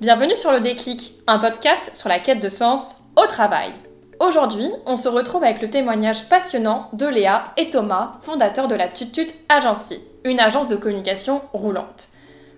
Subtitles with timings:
[0.00, 3.74] Bienvenue sur le déclic, un podcast sur la quête de sens au travail.
[4.18, 8.88] Aujourd'hui, on se retrouve avec le témoignage passionnant de Léa et Thomas, fondateurs de la
[8.88, 12.08] Tutut Agency, une agence de communication roulante.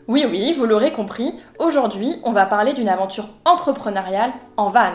[0.07, 4.93] Oui, oui, vous l'aurez compris, aujourd'hui, on va parler d'une aventure entrepreneuriale en van.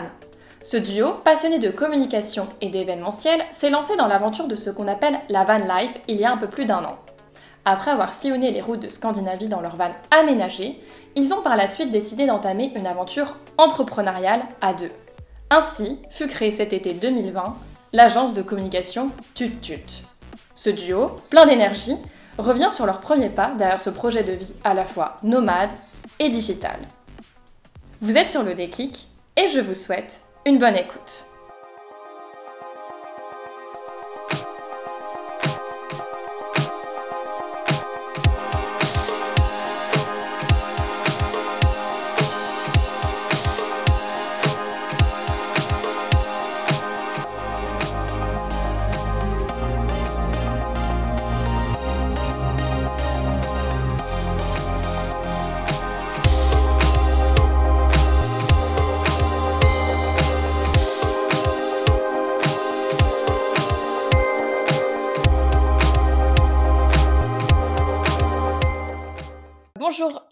[0.62, 5.18] Ce duo, passionné de communication et d'événementiel, s'est lancé dans l'aventure de ce qu'on appelle
[5.28, 6.96] la van life il y a un peu plus d'un an.
[7.66, 10.80] Après avoir sillonné les routes de Scandinavie dans leur van aménagée,
[11.16, 14.90] ils ont par la suite décidé d'entamer une aventure entrepreneuriale à deux.
[15.50, 17.56] Ainsi fut créée cet été 2020
[17.92, 20.04] l'agence de communication TutTut.
[20.54, 21.96] Ce duo, plein d'énergie,
[22.36, 25.70] revient sur leur premier pas derrière ce projet de vie à la fois nomade
[26.18, 26.78] et digital.
[28.00, 31.24] Vous êtes sur le déclic et je vous souhaite une bonne écoute.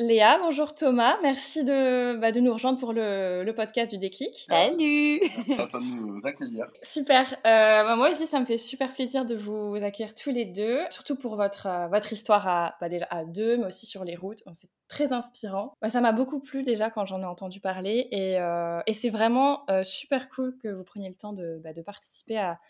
[0.07, 4.45] Léa, bonjour Thomas, merci de, bah, de nous rejoindre pour le, le, podcast du déclic.
[4.47, 6.67] Salut Merci à toi de nous accueillir.
[6.81, 10.45] Super, euh, bah, moi aussi ça me fait super plaisir de vous accueillir tous les
[10.45, 14.05] deux, surtout pour votre, euh, votre histoire à, bah, déjà à deux, mais aussi sur
[14.05, 15.71] les routes, c'est très inspirant.
[15.83, 19.11] Bah, ça m'a beaucoup plu déjà quand j'en ai entendu parler et, euh, et c'est
[19.11, 22.61] vraiment euh, super cool que vous preniez le temps de, bah, de participer à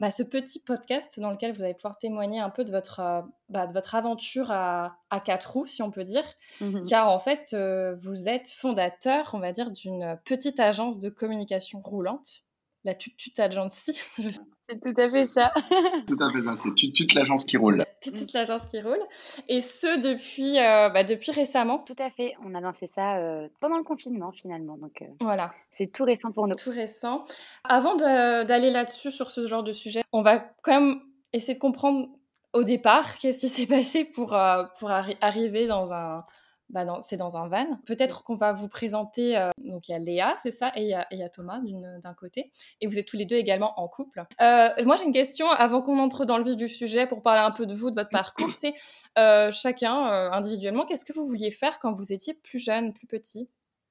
[0.00, 3.22] bah, ce petit podcast dans lequel vous allez pouvoir témoigner un peu de votre, euh,
[3.48, 6.24] bah, de votre aventure à, à, quatre roues, si on peut dire.
[6.60, 11.08] Mmh Car en fait, euh, vous êtes fondateur, on va dire, d'une petite agence de
[11.08, 12.44] communication roulante,
[12.84, 14.00] la Tutut Agency.
[14.68, 15.52] C'est tout à fait ça.
[16.06, 17.84] tout à fait ça, c'est toute l'agence qui roule.
[18.00, 19.02] Toute l'agence qui roule.
[19.46, 21.80] Et ce, depuis, euh, bah, depuis récemment.
[21.80, 22.32] Tout à fait.
[22.42, 24.78] On a lancé ça euh, pendant le confinement, finalement.
[24.78, 25.52] Donc, euh, voilà.
[25.70, 26.54] C'est tout récent pour nous.
[26.54, 27.26] Tout récent.
[27.64, 31.00] Avant d'aller là-dessus, sur ce genre de sujet, on va quand même
[31.34, 32.08] essayer de comprendre
[32.54, 34.34] au départ qu'est-ce qui s'est passé pour,
[34.78, 36.24] pour arri arriver dans un
[36.70, 37.66] bah c'est dans un van.
[37.86, 40.88] Peut-être qu'on va vous présenter, euh, donc il y a Léa, c'est ça, et il
[41.18, 41.60] y a, Thomas
[42.02, 44.24] d'un côté, et vous êtes tous les deux également en couple.
[44.40, 47.40] Euh, moi j'ai une question avant qu'on entre dans le vif du sujet pour parler
[47.40, 48.74] un peu de vous, de votre parcours, c'est
[49.18, 49.92] euh, chacun
[50.32, 53.48] individuellement, qu'est-ce que vous vouliez faire quand vous étiez plus jeune, plus petit?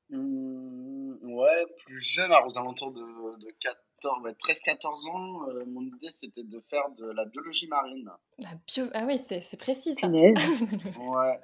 [0.09, 3.01] Mmh, Ouais, plus jeune, alors aux alentours de,
[3.39, 3.75] de 4
[4.09, 8.09] 13-14 ans, euh, mon idée c'était de faire de la biologie marine.
[8.37, 8.85] La bio...
[8.93, 10.07] Ah oui, c'est précis ça.
[10.07, 11.41] ouais,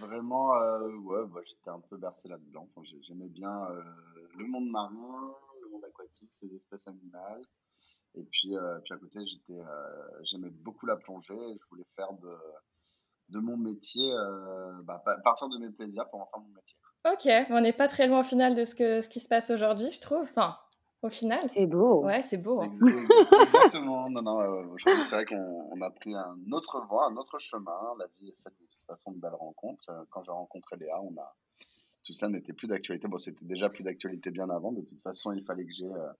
[0.00, 2.68] vraiment, euh, ouais, bah, j'étais un peu bercé là-dedans.
[2.74, 3.82] Enfin, J'aimais bien euh,
[4.36, 7.42] le monde marin, le monde aquatique, ces espèces animales.
[8.14, 9.20] Et puis, euh, puis à côté,
[10.22, 11.34] j'aimais beaucoup la plongée.
[11.34, 12.36] Et je voulais faire de,
[13.28, 14.12] de mon métier,
[14.84, 16.76] bah, partir de mes plaisirs pour en faire mon métier.
[17.06, 19.50] Ok, on n'est pas très loin au final de ce, que, ce qui se passe
[19.50, 20.22] aujourd'hui, je trouve.
[20.22, 20.58] Enfin,
[21.02, 21.44] au final?
[21.44, 22.04] C'est beau.
[22.04, 22.60] Ouais, c'est beau.
[22.60, 22.70] Hein.
[23.42, 24.10] Exactement.
[24.10, 27.94] non, non, euh, aujourd'hui, c'est vrai qu'on a pris un autre voie, un autre chemin.
[27.98, 29.88] La vie est faite de toute façon de belles rencontres.
[29.90, 31.34] Euh, quand j'ai rencontré Léa, on a...
[32.04, 33.08] tout ça n'était plus d'actualité.
[33.08, 34.72] Bon, c'était déjà plus d'actualité bien avant.
[34.72, 35.86] De toute façon, il fallait que j'ai.
[35.86, 36.12] Euh,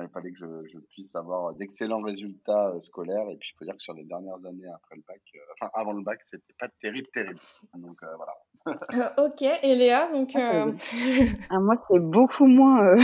[0.00, 3.28] il fallait que je, je puisse avoir d'excellents résultats scolaires.
[3.30, 5.20] Et puis, il faut dire que sur les dernières années après le bac,
[5.54, 7.40] enfin avant le bac, c'était pas terrible, terrible.
[7.74, 8.34] Donc voilà.
[8.68, 10.30] Euh, ok, et Léa, donc.
[10.34, 10.72] Ah, euh...
[11.50, 12.96] ah, moi, c'est beaucoup moins.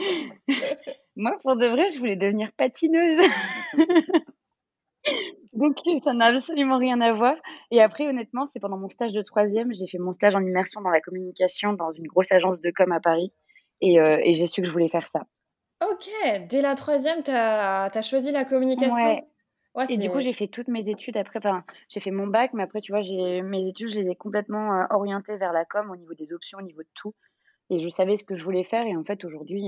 [1.16, 3.16] Moi, pour de vrai, je voulais devenir patineuse.
[5.54, 7.34] donc, ça n'a absolument rien à voir.
[7.70, 10.80] Et après, honnêtement, c'est pendant mon stage de troisième, j'ai fait mon stage en immersion
[10.80, 13.32] dans la communication dans une grosse agence de com à Paris.
[13.80, 15.26] Et, euh, et j'ai su que je voulais faire ça.
[15.82, 16.10] Ok,
[16.48, 19.24] dès la troisième, tu as, as, choisi la communication ouais.
[19.74, 21.38] Ouais, et du coup, j'ai fait toutes mes études après.
[21.38, 23.02] Enfin, j'ai fait mon bac, mais après, tu vois,
[23.42, 26.58] mes études, je les ai complètement euh, orientées vers la com au niveau des options,
[26.58, 27.14] au niveau de tout.
[27.70, 28.84] Et je savais ce que je voulais faire.
[28.86, 29.64] Et en fait, aujourd'hui,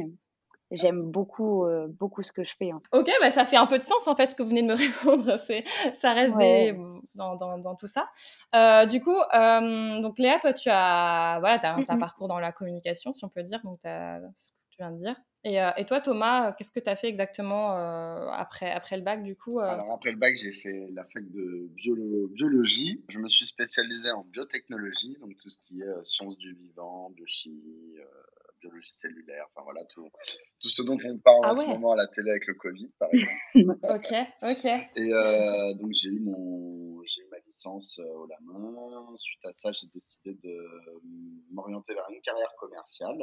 [0.72, 2.72] j'aime beaucoup, euh, beaucoup ce que je fais.
[2.72, 2.98] En fait.
[2.98, 4.68] Ok, bah, ça fait un peu de sens en fait ce que vous venez de
[4.68, 5.38] me répondre.
[5.40, 6.76] C'est, ça reste des,
[7.14, 8.08] dans, dans, dans, tout ça.
[8.54, 12.28] Euh, du coup, euh, donc Léa, toi, tu as, voilà, as, un, as un parcours
[12.28, 13.60] dans la communication, si on peut dire.
[13.64, 15.16] Donc, tu as ce que tu viens de dire.
[15.44, 19.02] Et, euh, et, toi, Thomas, qu'est-ce que tu as fait exactement euh, après, après le
[19.02, 19.64] bac, du coup euh...
[19.64, 23.02] Alors, après le bac, j'ai fait la fac de biolo biologie.
[23.08, 27.98] Je me suis spécialisé en biotechnologie, donc tout ce qui est sciences du vivant, biochimie,
[28.62, 30.08] biologie cellulaire, enfin voilà, tout,
[30.60, 32.90] tout ce dont on parle Ah en ce moment à la télé avec le Covid,
[32.98, 33.08] par
[33.54, 33.78] exemple.
[33.82, 34.64] Ok, ok.
[34.96, 39.16] Et euh, donc j'ai eu mon, j'ai eu ma licence euh, au la main.
[39.16, 41.00] Suite à ça, j'ai décidé de euh,
[41.50, 43.18] m'orienter vers une carrière commerciale.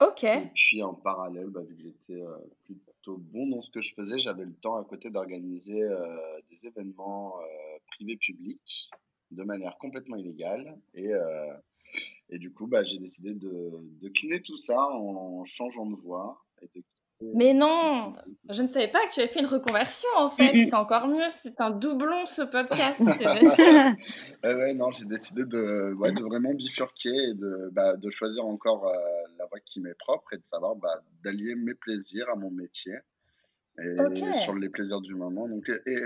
[0.00, 0.24] Ok.
[0.24, 3.94] Et puis en parallèle, bah, vu que j'étais euh, plutôt bon dans ce que je
[3.94, 6.16] faisais, j'avais le temps à côté d'organiser euh,
[6.50, 8.90] des événements euh, privés publics
[9.30, 10.78] de manière complètement illégale.
[10.94, 11.10] Et,
[12.30, 16.42] et du coup, bah, j'ai décidé de, de cleaner tout ça en changeant de voie.
[16.62, 16.82] Et de...
[17.34, 18.36] Mais non, Si, si, si.
[18.48, 20.52] je ne savais pas que tu avais fait une reconversion en fait.
[20.54, 20.66] Mm.
[20.68, 23.02] C'est encore mieux, c'est un doublon ce podcast.
[24.44, 28.46] Ouais, ouais, non, j'ai décidé de, ouais, de vraiment bifurquer et de, bah, de choisir
[28.46, 28.90] encore
[29.66, 32.96] qui m'est propre et de savoir bah, d'allier mes plaisirs à mon métier
[33.78, 33.96] et
[34.42, 35.48] sur les plaisirs du moment.
[35.48, 36.00] Donc, et, et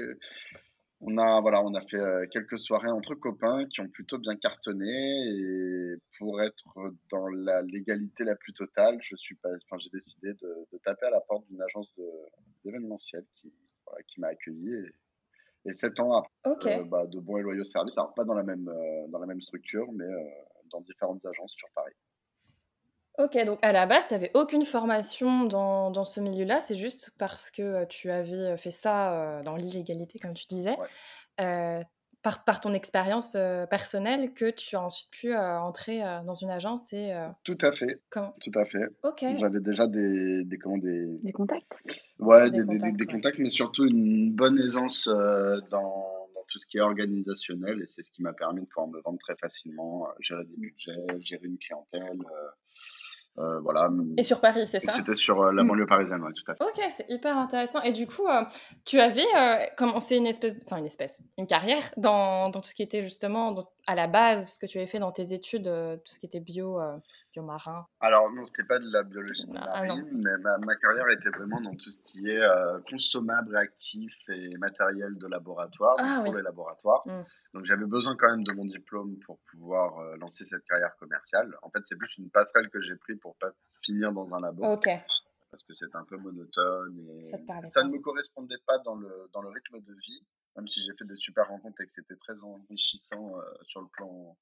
[1.01, 4.37] on a, voilà, on a fait euh, quelques soirées entre copains qui ont plutôt bien
[4.37, 6.65] cartonné et pour être
[7.11, 11.07] dans la légalité la plus totale, je suis pas, enfin, j'ai décidé de, de taper
[11.07, 11.93] à la porte d'une agence
[12.65, 13.53] d'événementiel qui,
[13.87, 17.65] voilà, qui m'a accueilli et, et sept ans après euh, bah, de bons et loyaux
[17.65, 17.99] services.
[17.99, 20.29] Alors, pas dans la même, euh, dans la même structure, mais euh,
[20.71, 21.95] dans différentes agences sur Paris.
[23.19, 27.11] Ok, donc à la base, tu n'avais aucune formation dans, dans ce milieu-là, c'est juste
[27.19, 30.89] parce que euh, tu avais fait ça euh, dans l'illégalité, comme tu disais, Ouais.
[31.41, 31.83] euh,
[32.23, 36.35] par, par ton expérience euh, personnelle, que tu as ensuite pu euh, entrer euh, dans
[36.35, 37.13] une agence et...
[37.13, 38.35] euh, Tout à fait, comment...
[38.41, 38.85] tout à fait.
[39.03, 41.73] Ok, J'avais déjà des, des, comment, des, Des contacts.
[42.19, 43.13] ouais, Des des, des- des- contacts, des ouais.
[43.13, 47.87] contacts, mais surtout une bonne aisance euh, dans, dans tout ce qui est organisationnel, et
[47.87, 50.97] c'est ce qui m'a permis de pouvoir me vendre très facilement, euh, gérer des budgets,
[51.21, 52.49] gérer une clientèle, euh,
[53.39, 53.89] euh, voilà.
[54.19, 55.69] et sur Paris, c'est ça C'était sur euh, la Mm.
[55.69, 56.63] banlieue parisienne, ouais, tout à fait.
[56.65, 57.81] Ok, c'est hyper intéressant.
[57.83, 58.43] Et du coup, euh,
[58.85, 59.25] tu avais
[59.77, 63.53] commencé une espèce, enfin une espèce, une carrière dans, dans tout ce qui était justement
[63.53, 66.19] dans- à la base, ce que tu avais fait dans tes études, euh, tout ce
[66.21, 66.97] qui était bio, euh,
[67.33, 67.85] biomarin?
[68.01, 69.97] Alors non, c'était pas de la biologie Ah, non.
[69.97, 74.15] marine, mais ma, ma carrière était vraiment dans tout ce qui est euh, consommable, réactif
[74.29, 77.03] et matériel de laboratoire, donc Ah, pour les laboratoires.
[77.07, 77.25] Mm.
[77.55, 81.55] Donc j'avais besoin quand même de mon diplôme pour pouvoir euh, lancer cette carrière commerciale.
[81.63, 83.51] En fait, c'est plus une passerelle que j'ai pris pour pas
[83.83, 84.89] finir dans un labo, Ok,
[85.51, 89.29] parce que c'est un peu monotone et Ça ça ne me correspondait pas dans le,
[89.33, 90.23] dans le rythme de vie,
[90.57, 93.89] même si j'ai fait des super rencontres et que c'était très enrichissant euh, sur le
[93.89, 94.37] plan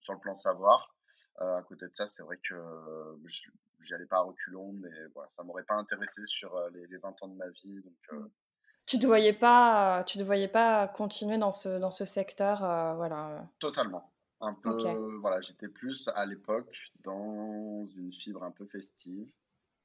[0.00, 0.94] sur le plan savoir.
[1.40, 3.16] Euh, à côté de ça, c'est vrai que euh,
[3.80, 7.22] j'y allais pas à reculons, mais voilà, ça m'aurait pas intéressé sur les, les 20
[7.22, 7.80] ans de ma vie.
[7.82, 8.26] Donc, euh,
[8.86, 12.60] tu te voyais pas, tu te voyais pas continuer dans ce dans ce secteur,
[12.96, 13.46] voilà.
[13.58, 14.10] totalement.
[14.40, 14.70] Un peu,
[15.20, 19.28] voilà, j'étais plus à l'époque dans une fibre un peu festive,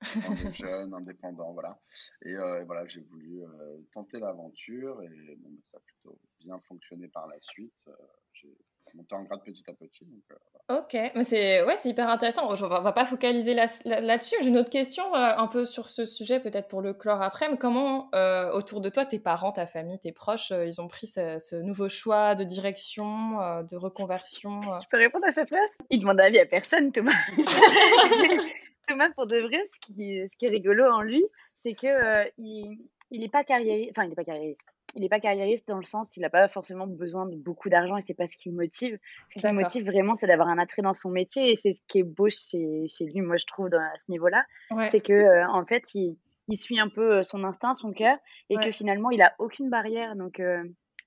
[0.30, 1.80] on est jeune, indépendant, voilà.
[2.26, 6.60] Et euh, voilà, j'ai voulu euh, tenter l'aventure et bon, bah, ça a plutôt bien
[6.68, 7.86] fonctionné par la suite.
[7.88, 7.94] Euh,
[8.34, 8.50] j'ai
[8.96, 10.06] monté en grade petit à petit.
[10.06, 10.36] Donc, euh,
[10.70, 12.48] Ok, mais c'est ouais, c'est hyper intéressant.
[12.50, 14.36] On va, on va pas focaliser là- là- là-dessus.
[14.42, 17.50] J'ai une autre question euh, un peu sur ce sujet, peut-être pour le clore après.
[17.50, 20.88] Mais comment euh, autour de toi, tes parents, ta famille, tes proches, euh, ils ont
[20.88, 24.80] pris ce, ce nouveau choix de direction, euh, de reconversion euh?
[24.80, 25.70] Tu peux répondre à sa place?
[25.90, 27.12] Il demande avis à personne, Thomas.
[28.88, 31.24] Thomas, pour de vrai, ce qui, ce qui est rigolo en lui,
[31.62, 32.78] c'est que euh, il,
[33.12, 33.92] il est pas carriériste.
[33.92, 34.62] Enfin, il n'est pas carriériste.
[34.96, 37.98] Il est pas carriériste dans le sens, il n'a pas forcément besoin de beaucoup d'argent
[37.98, 39.00] et c'est pas ce qui le motive.
[39.30, 41.82] Ce qui le motive vraiment, c'est d'avoir un attrait dans son métier et c'est ce
[41.88, 44.46] qui est beau chez, chez lui, moi je trouve, dans, à ce niveau-là.
[44.70, 44.90] Ouais.
[44.92, 46.16] C'est que euh, en fait, il,
[46.48, 48.18] il suit un peu euh, son instinct, son cœur
[48.52, 48.66] et Ouais.
[48.66, 50.16] que finalement, il a aucune barrière.
[50.16, 50.64] Donc, euh,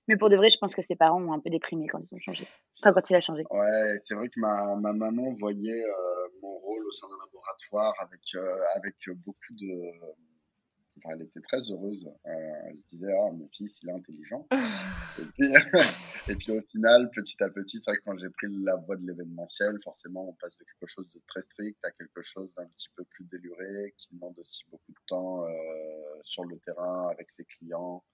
[0.08, 2.14] mais pour de vrai, je pense que ses parents ont un peu déprimé quand ils
[2.14, 2.46] ont changé.
[2.80, 3.44] Enfin, quand il a changé.
[3.50, 7.94] Ouais, c'est vrai que ma, ma maman voyait euh, mon rôle au sein d'un laboratoire
[8.00, 8.94] avec, euh, avec
[9.24, 9.92] beaucoup de.
[10.98, 12.08] Enfin, elle était très heureuse.
[12.26, 12.30] Euh,
[12.68, 14.46] elle se disait, ah, mon fils, il est intelligent.
[15.18, 15.48] Et puis,
[16.28, 18.96] et puis au final, petit à petit, c'est vrai que quand j'ai pris la voie
[18.96, 22.66] de l'événementiel, forcément, on passe de quelque chose de très strict à quelque chose d'un
[22.66, 25.50] petit peu plus déluré, qui demande aussi beaucoup de temps euh,
[26.22, 28.04] sur le terrain avec ses clients.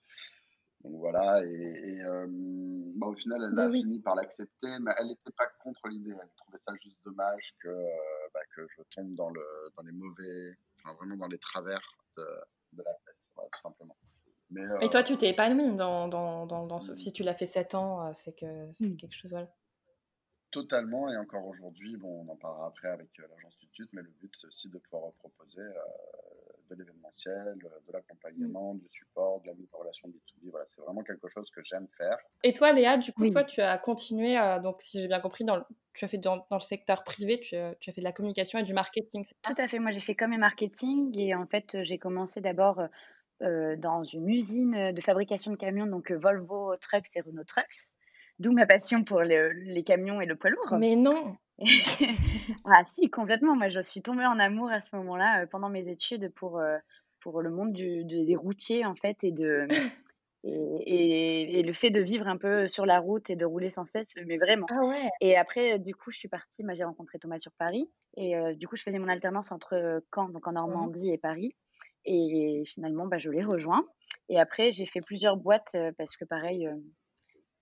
[0.85, 2.27] Donc voilà, et, et, euh,
[2.97, 3.83] bah, au final, elle a oui.
[3.83, 6.11] fini par l'accepter, mais elle n'était pas contre l'idée.
[6.11, 7.89] Elle trouvait ça juste dommage que, euh,
[8.35, 9.43] bah, que je tombe dans, le,
[9.77, 11.81] dans les mauvais, enfin vraiment dans les travers
[12.19, 12.25] de,
[12.73, 13.97] de la fête, voilà, tout simplement.
[14.51, 16.97] Mais, Et toi, euh, tu t'es épanoui dans, dans, dans, dans ce...
[16.99, 18.97] Si tu l'as fait 7 ans, euh, c'est que c'est Mm.
[18.97, 19.31] quelque chose.
[19.31, 19.49] Voilà.
[20.51, 24.03] Totalement, et encore aujourd'hui, bon, on en parlera après avec euh, l'agence du TUT, mais
[24.03, 25.73] le but c'est aussi de pouvoir proposer euh,
[26.75, 30.51] de l'événementiel, euh, de l'accompagnement, du support, de la mise en relation B2B.
[30.51, 32.17] Voilà, c'est vraiment quelque chose que j'aime faire.
[32.43, 33.31] Et toi, Léa, du coup, Oui.
[33.31, 35.65] toi, tu as continué, euh, donc si j'ai bien compris, dans le-
[35.95, 38.13] tu as fait dans, dans le secteur privé, tu as, tu as fait de la
[38.13, 39.25] communication et du marketing.
[39.43, 39.79] Tout à fait.
[39.79, 42.87] Moi, j'ai fait com et marketing et en fait, euh, j'ai commencé d'abord euh,
[43.43, 47.45] euh, dans une usine euh, de fabrication de camions, donc euh, Volvo Trucks et Renault
[47.45, 47.93] Trucks,
[48.39, 50.75] d'où ma passion pour le- les camions et le poids lourd.
[50.79, 51.37] Mais non,
[52.65, 53.57] ah si, complètement.
[53.57, 56.61] Moi, je suis tombée en amour à ce moment-là, pendant mes études, pour,
[57.21, 59.67] pour le monde du, des routiers, en fait, et de...
[60.45, 63.87] Et, et, le fait de vivre un peu sur la route et de rouler sans
[63.87, 64.67] cesse, mais vraiment.
[64.71, 65.09] Ah ouais.
[65.21, 67.89] Et après, du coup, je suis partie, moi j'ai rencontré Thomas sur Paris.
[68.17, 71.55] Et du coup, je faisais mon alternance entre Caen, donc en mmh Normandie, et Paris.
[72.05, 73.87] Et finalement, bah, je l'ai rejoint.
[74.29, 76.69] Et après, j'ai fait plusieurs boîtes parce que pareil,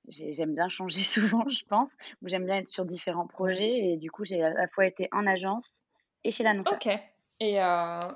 [0.08, 1.90] j'aime bien changer souvent, je pense.
[2.24, 3.92] J'aime bien être sur différents projets.
[3.92, 5.74] Et du coup, j'ai à la fois été en agence
[6.24, 6.74] et chez l'annonceur.
[6.74, 6.88] Ok.
[7.42, 7.58] Et,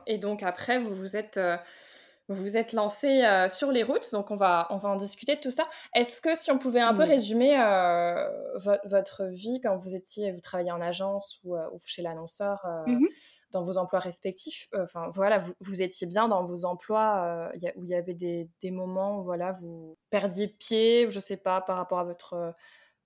[0.06, 1.40] et, donc après, vous vous êtes
[2.28, 5.36] vous vous êtes lancé euh, sur les routes, donc on va, on va en discuter
[5.36, 5.64] de tout ça.
[5.94, 8.28] Est-ce que si on pouvait un peu résumer euh,
[8.84, 13.06] votre vie quand vous étiez, vous travailliez en agence ou, euh, chez l'annonceur, mmh
[13.52, 17.88] dans vos emplois respectifs, enfin voilà, vous, vous, étiez bien dans vos emplois où il
[17.88, 22.00] y avait des, des, moments où voilà, vous perdiez pied, je sais pas, par rapport
[22.00, 22.52] à votre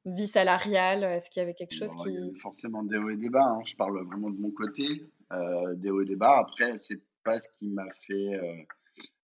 [0.07, 2.09] vie salariale Est-ce qu'il y avait quelque chose qui...
[2.09, 3.61] Il y a forcément des hauts et des bas, hein.
[3.67, 4.87] je parle vraiment de mon côté,
[5.31, 6.39] des hauts et des bas.
[6.39, 8.41] Après, c'est pas ce qui m'a fait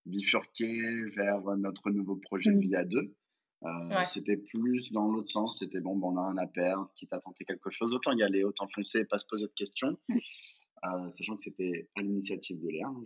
[0.05, 2.61] bifurquer vers notre nouveau projet de mmh.
[2.61, 3.13] vie à deux.
[3.63, 7.13] Euh, c'était plus dans l'autre sens, c'était bon, bon, on a un à perdre, quitte
[7.13, 9.97] à tenter quelque chose, autant y aller, autant foncer et pas se poser de questions.
[10.83, 13.03] Euh, sachant que c'était à l'initiative de Léa, hein,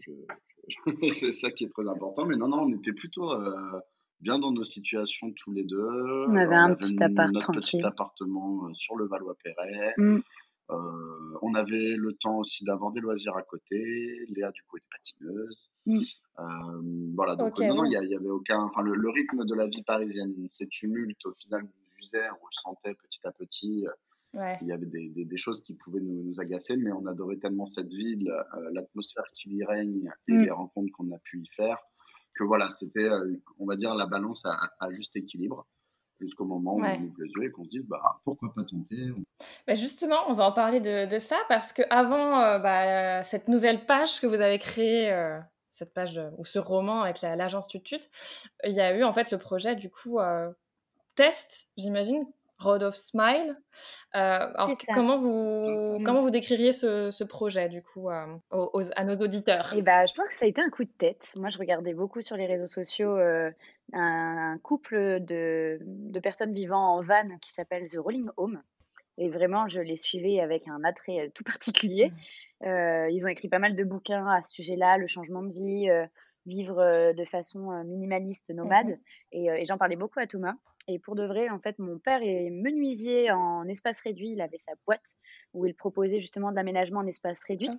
[1.14, 2.26] c'est ça qui est très important.
[2.26, 3.80] Mais non, non, on était plutôt euh,
[4.20, 6.26] bien dans nos situations tous les deux.
[6.28, 9.94] On avait un petit notre petit appartement sur le Valois-Perret.
[9.98, 10.18] Mmh.
[10.72, 14.26] Euh, on avait le temps aussi d'avoir des loisirs à côté.
[14.30, 15.72] Léa, du coup, était patineuse.
[15.86, 16.00] Mm.
[16.40, 18.62] Euh, voilà, donc non, il n'y avait aucun.
[18.64, 22.52] Enfin, le, rythme de la vie parisienne, ces tumultes, au final, nous usaient, on le
[22.52, 23.86] sentait petit à petit.
[24.62, 28.30] Il y avait des, choses qui pouvaient nous, agacer, mais on adorait tellement cette ville,
[28.30, 30.42] euh, l'atmosphère qui y règne et mm.
[30.44, 31.78] les rencontres qu'on a pu y faire,
[32.36, 33.10] que voilà, c'était,
[33.58, 35.66] on va dire, la balance à juste équilibre
[36.20, 39.12] jusqu'au moment où on ouvre les yeux et qu'on se dit bah, pourquoi pas tenter
[39.68, 44.20] bah Justement, on va en parler de, ça parce qu'avant euh, bah, cette nouvelle page
[44.20, 45.40] que vous avez créée, euh,
[45.72, 48.02] cette page ou ce roman avec l'agence Tutut,
[48.64, 50.50] il y a eu en fait le projet du coup euh,
[51.16, 52.26] test, j'imagine,
[52.60, 53.56] Road of Smile.
[54.12, 56.04] alors, comment vous, mmh.
[56.04, 59.74] comment vous décririez ce, projet, du coup, à nos auditeurs?
[59.74, 61.32] Et eh bah, Je pense que ça a été un coup de tête.
[61.38, 63.18] Moi, je regardais beaucoup sur les réseaux sociaux
[63.94, 68.62] un couple de, de, personnes vivant en van qui s'appelle The Rolling Home.
[69.20, 71.44] Et vraiment, je les suivais avec un attrait euh, tout
[71.84, 72.10] particulier.
[72.10, 72.66] Mmh.
[72.68, 75.90] Euh, ils ont écrit pas mal de bouquins à ce sujet-là, le changement de vie,
[75.90, 76.06] euh,
[76.46, 78.88] vivre de façon minimaliste, nomade.
[78.88, 78.98] Mmh
[79.34, 80.56] et, et j'en parlais beaucoup à Thomas.
[80.88, 84.32] Et pour de vrai, en fait, mon père est menuisier en espace réduit.
[84.32, 85.04] Il avait sa boîte
[85.54, 87.70] où il proposait justement de l'aménagement en espace réduit.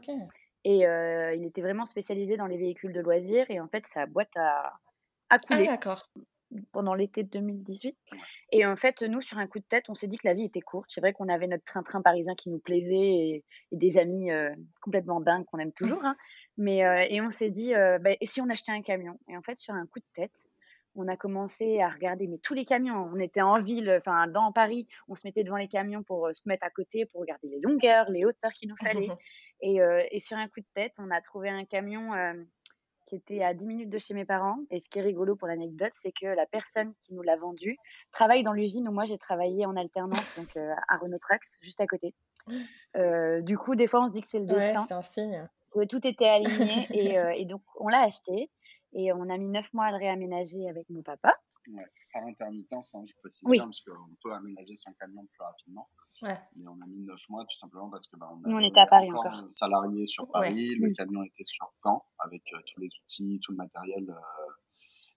[0.65, 3.51] Et il était vraiment spécialisé dans les véhicules de loisirs.
[3.51, 4.79] Et en fait, sa boîte a,
[5.31, 5.67] a coulé.
[5.69, 6.09] Ah, d'accord
[6.73, 7.97] pendant l'été de 2018.
[8.53, 10.45] Et en fait, nous, sur un coup de tête, on s'est dit que la vie
[10.45, 10.91] était courte.
[10.93, 15.21] C'est vrai qu'on avait notre train-train parisien qui nous plaisait et, des amis euh, complètement
[15.21, 16.05] dingues qu'on aime toujours.
[16.05, 16.17] Hein.
[16.57, 19.19] Mais, euh, et on s'est dit, euh, bah, et si on achetait un camion?
[19.29, 20.47] Et en fait, sur un coup de tête,
[20.97, 23.09] on a commencé à regarder mais tous les camions.
[23.15, 26.43] On était en ville, enfin dans Paris, on se mettait devant les camions pour se
[26.47, 29.09] mettre à côté, pour regarder les longueurs, les hauteurs qu'il nous fallait.
[29.63, 29.79] et,
[30.11, 32.11] et, sur un coup de tête, on a trouvé un camion
[33.11, 34.59] qui était à 10 minutes de chez mes parents.
[34.71, 37.77] Et ce qui est rigolo pour l'anecdote, c'est que la personne qui nous l'a vendu
[38.13, 41.81] travaille dans l'usine où moi j'ai travaillé en alternance, donc euh, à Renault Trucks, juste
[41.81, 42.15] à côté.
[42.97, 44.85] Euh, du coup, des fois, on se dit que c'est le destin.
[44.89, 45.49] c'est un signe.
[45.89, 48.51] tout était aligné et, euh, et, donc on l'a acheté
[48.93, 51.37] et on a mis 9 mois à le réaménager avec mon papa.
[51.69, 55.89] Ouais, par intermittence, hein, je précise bien, parce qu'on peut aménager son camion plus rapidement.
[56.23, 56.39] Ouais.
[56.57, 58.87] Mais on a mis 9 mois tout simplement parce que bah, on, on était à
[58.87, 59.55] Paris encore, encore.
[59.55, 63.57] salarié sur Paris, le camion était sur Caen avec euh, tous les outils, tout le
[63.57, 64.53] matériel euh,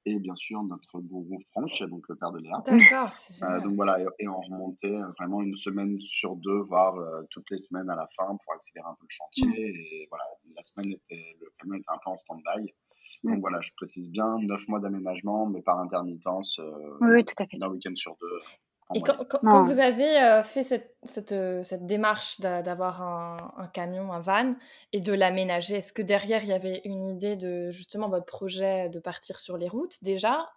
[0.06, 2.64] et bien sûr notre gourou Franck, donc le père de Léa.
[2.66, 3.14] D'accord.
[3.42, 6.96] Euh, donc voilà, et, on remontait vraiment une semaine sur deux, voire
[7.32, 9.48] toutes les semaines à la fin pour accélérer un peu le chantier.
[9.48, 9.76] Mm.
[9.76, 12.74] Et voilà, la semaine était, le camion était un peu en stand-by.
[13.24, 16.60] Donc voilà, je précise bien, 9 mois d'aménagement, mais par intermittence.
[17.02, 17.58] oui, tout à fait.
[17.62, 18.40] Un week-end sur deux.
[18.96, 24.12] Et quand, vous avez euh, fait cette, cette, euh, cette démarche d'avoir un, un, camion,
[24.12, 24.56] un van,
[24.92, 28.90] et de l'aménager, est-ce que derrière il y avait une idée de justement votre projet
[28.90, 30.50] de partir sur les routes déjà?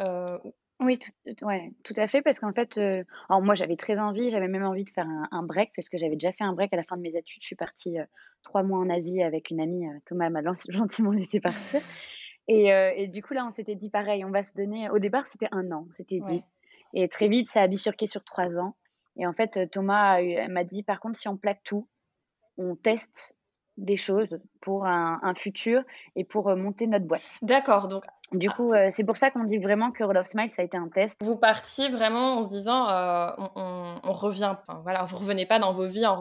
[0.00, 0.38] Euh,
[0.80, 4.48] Oui, tout, ouais, tout à fait, parce qu'en fait, alors moi j'avais très envie, j'avais
[4.48, 6.76] même envie de faire un, un break, parce que j'avais déjà fait un break à
[6.76, 7.42] la fin de mes études.
[7.42, 7.96] Je suis partie
[8.42, 11.80] trois mois en Asie avec une amie, Thomas m'a gentiment laissé partir.
[12.48, 12.66] Et,
[12.96, 14.90] et, du coup, là, on s'était dit pareil, on va se donner.
[14.90, 15.86] Au départ, c'était un an.
[15.92, 16.42] C'était dit,
[16.92, 18.76] et très vite, ça a bifurqué sur trois ans.
[19.16, 21.88] Et en fait, Thomas m'a dit, par contre, si on plaque tout,
[22.56, 23.34] on teste
[23.76, 25.82] des choses pour un, futur
[26.16, 27.38] et pour euh, monter notre boîte.
[27.42, 27.88] D'accord.
[27.88, 30.62] Donc, Du coup, euh, c'est pour ça qu'on dit vraiment que Road of Smile, ça
[30.62, 31.16] a été un test.
[31.22, 35.58] Vous partiez vraiment en se disant, euh, on, on, revient, enfin, voilà, vous revenez pas
[35.58, 36.16] dans vos vies en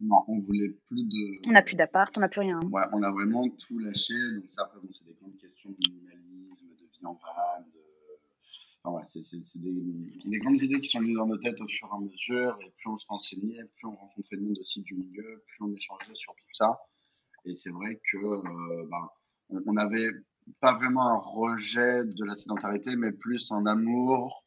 [0.00, 1.48] Non, on voulait plus de.
[1.48, 2.60] On n'a plus d'appart, on n'a plus rien.
[2.70, 4.14] Ouais, on a vraiment tout lâché.
[4.36, 7.87] Donc ça, après, c'est des grandes questions de minimalisme, de vie en van, de...
[9.04, 9.20] C'est
[9.60, 9.72] des,
[10.24, 12.56] des, grandes idées qui sont venues dans nos têtes au fur et à mesure.
[12.62, 15.74] Et plus on se renseignait, plus on rencontrait le monde aussi du milieu, plus on
[15.74, 16.78] échangeait sur tout ça.
[17.44, 19.08] Et c'est vrai que euh, ben,
[19.50, 20.10] on, on avait
[20.60, 24.44] pas vraiment un rejet de la sédentarité, mais plus un amour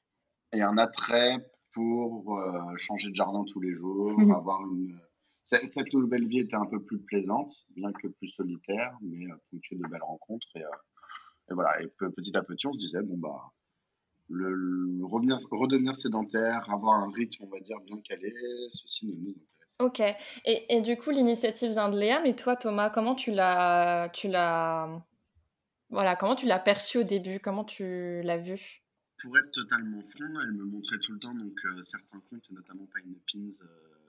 [0.54, 1.38] et un attrait
[1.74, 4.32] pour euh, changer de jardin tous les jours, mhm.
[4.32, 5.00] avoir une.
[5.44, 9.76] Cette nouvelle vie était un peu plus plaisante, bien que plus solitaire, mais euh, ponctuée
[9.76, 10.48] de belles rencontres.
[10.56, 10.70] Et, euh,
[11.50, 11.82] et, voilà.
[11.82, 13.52] Et petit à petit, on se disait, bon, bah,
[14.32, 18.32] le, revenir, redevenir sédentaire, avoir un rythme, on va dire, bien calé,
[18.70, 20.00] ceci ne nous intéresse Ok.
[20.46, 24.28] Et, et du coup, l'initiative vient de Léa, mais toi, Thomas, comment tu l'as, tu
[24.28, 25.04] l'as
[25.92, 27.40] voilà, comment tu l'as perçu au début?
[27.42, 28.82] Comment tu l'as vu
[29.22, 32.54] Pour être totalement franc, elle me montrait tout le temps donc euh, certains comptes, et
[32.54, 34.01] notamment Pine Pins, euh,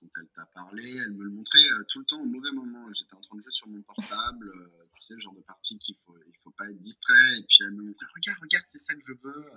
[0.00, 0.96] dont elle t'a parlé.
[0.96, 2.92] Elle me le montrait euh, tout le temps au mauvais moment.
[2.92, 4.52] J'étais en train de jouer sur mon portable,
[4.94, 7.38] tu sais, le genre de partie qu'il faut, il faut pas être distrait.
[7.38, 9.50] Et puis elle me montrait, regarde, regarde, c'est ça que je veux.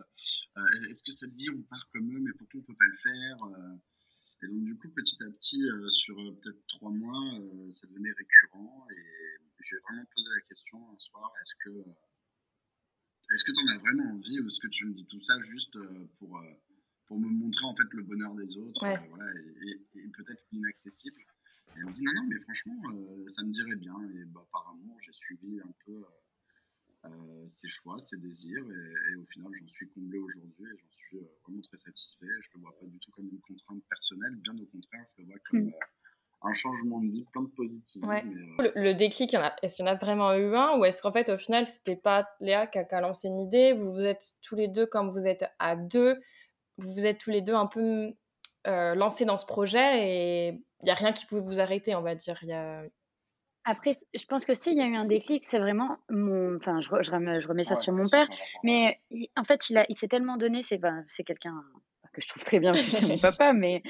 [0.89, 2.97] Est-ce que ça te dit, on part comme eux, mais pourquoi on peut pas le
[2.97, 3.37] faire
[4.43, 7.39] Et donc du coup, petit à petit, sur peut-être trois mois,
[7.71, 9.21] ça devenait récurrent et
[9.63, 11.85] je vais vraiment poser la question un soir est-ce que
[13.33, 15.39] est-ce que tu en as vraiment envie ou est-ce que tu me dis tout ça
[15.39, 16.53] juste euh, pour, euh,
[17.11, 21.79] pour me montrer en fait le bonheur des autres euh, voilà, et, peut-être inaccessible et
[21.79, 22.81] elle me dit non non mais franchement
[23.27, 23.95] ça me dirait bien.
[24.15, 26.05] Et bah, par amour j'ai suivi un peu
[27.47, 28.63] ses choix, ses désirs.
[29.11, 32.27] Et, au final j'en suis comblé aujourd'hui et j'en suis vraiment très satisfait.
[32.39, 35.23] Je ne le vois pas du tout comme une contrainte personnelle, bien au contraire, je
[35.23, 35.71] le vois comme mm
[36.43, 38.57] un changement de vie, plein de positivisme.
[38.59, 41.29] Euh, le, déclic, est-ce qu'il y en a vraiment eu un ou est-ce qu'en fait,
[41.29, 43.73] au final, c'était pas Léa qui a, lancé une idée?
[43.73, 46.19] Vous vous êtes tous les deux, comme vous êtes à deux,
[46.77, 48.13] vous vous êtes tous les deux un peu
[48.67, 52.01] euh, lancés dans ce projet et il n'y a rien qui pouvait vous arrêter, on
[52.01, 52.37] va dire.
[52.43, 52.83] Y a...
[53.63, 56.57] Après, je pense que s'il y a eu un déclic, c'est vraiment mon.
[56.57, 57.11] Enfin, je, je,
[57.47, 58.27] remets, ça sur mon père,
[58.63, 58.99] mais
[59.37, 61.63] en fait, il, il s'est tellement donné, c'est ben, quelqu'un
[62.11, 63.81] que je trouve très bien, c'est mon papa, mais,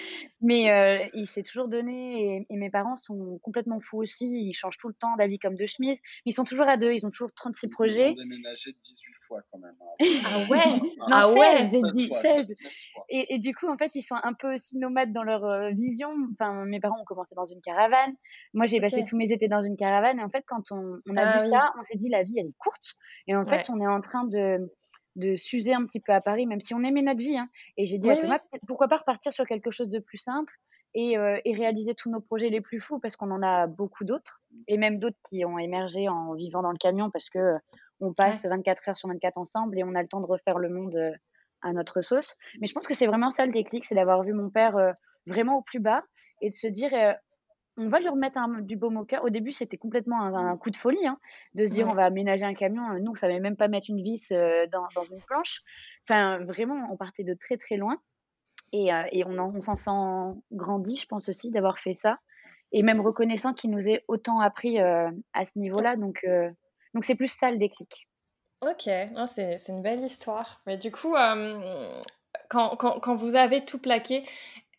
[0.42, 4.28] mais euh, il s'est toujours donné et, mes parents sont complètement fous aussi.
[4.28, 6.00] Ils changent tout le temps d'avis comme de chemise.
[6.25, 8.12] Ils sont toujours à deux, ils ont toujours 36 projets.
[8.12, 9.75] Ils ont déménagé 18 fois quand même.
[9.81, 10.05] Hein.
[10.25, 10.79] ah ouais?
[10.98, 11.94] Non, ah ouais 16,
[13.10, 15.72] Et, et, du coup, en fait, ils sont un peu aussi nomades dans leur euh,
[15.72, 16.10] vision.
[16.34, 18.14] Enfin, mes parents ont commencé dans une caravane.
[18.53, 20.20] Moi, j'ai passé tous mes étés dans une caravane.
[20.20, 22.36] Et en fait, quand on, on a ah vu ça, on s'est dit la vie,
[22.38, 22.96] elle est courte.
[23.27, 24.70] Et en fait, on est en train de
[25.16, 27.38] de s'user un petit peu à Paris, même si on aimait notre vie.
[27.38, 27.50] Hein.
[27.78, 30.54] Et j'ai dit à Thomas, pourquoi pas repartir sur quelque chose de plus simple
[30.94, 34.04] et, euh, et réaliser tous nos projets les plus fous, parce qu'on en a beaucoup
[34.04, 37.58] d'autres, et même d'autres qui ont émergé en vivant dans le camion, parce que euh,
[38.00, 40.70] on passe 24 heures sur 24 ensemble et on a le temps de refaire le
[40.70, 41.12] monde euh,
[41.62, 42.36] à notre sauce.
[42.60, 44.76] Mais je pense que c'est vraiment ça le déclic, c'est d'avoir vu mon père
[45.28, 46.04] vraiment au plus bas
[46.42, 46.90] et de se dire
[47.77, 49.24] on va lui remettre du baume au cœur.
[49.24, 51.18] Au début, c'était complètement un, coup de folie hein,
[51.53, 52.81] de se dire on va aménager un camion.
[53.00, 55.62] Nous, on ne savait même pas mettre une vis euh, dans, une planche.
[56.07, 57.98] Enfin, vraiment, on partait de très très loin.
[58.74, 62.20] Et, euh, on, on s'en sent grandi, je pense aussi, d'avoir fait ça.
[62.74, 65.96] Et même reconnaissant qu'il nous ait autant appris euh, à ce niveau-là.
[65.96, 66.25] Donc,
[66.94, 68.07] donc c'est plus ça le déclic.
[68.62, 68.90] Ok,
[69.27, 70.62] c'est une belle histoire.
[70.68, 71.16] Mais du coup,
[72.50, 74.24] quand, quand, quand, vous avez tout plaqué,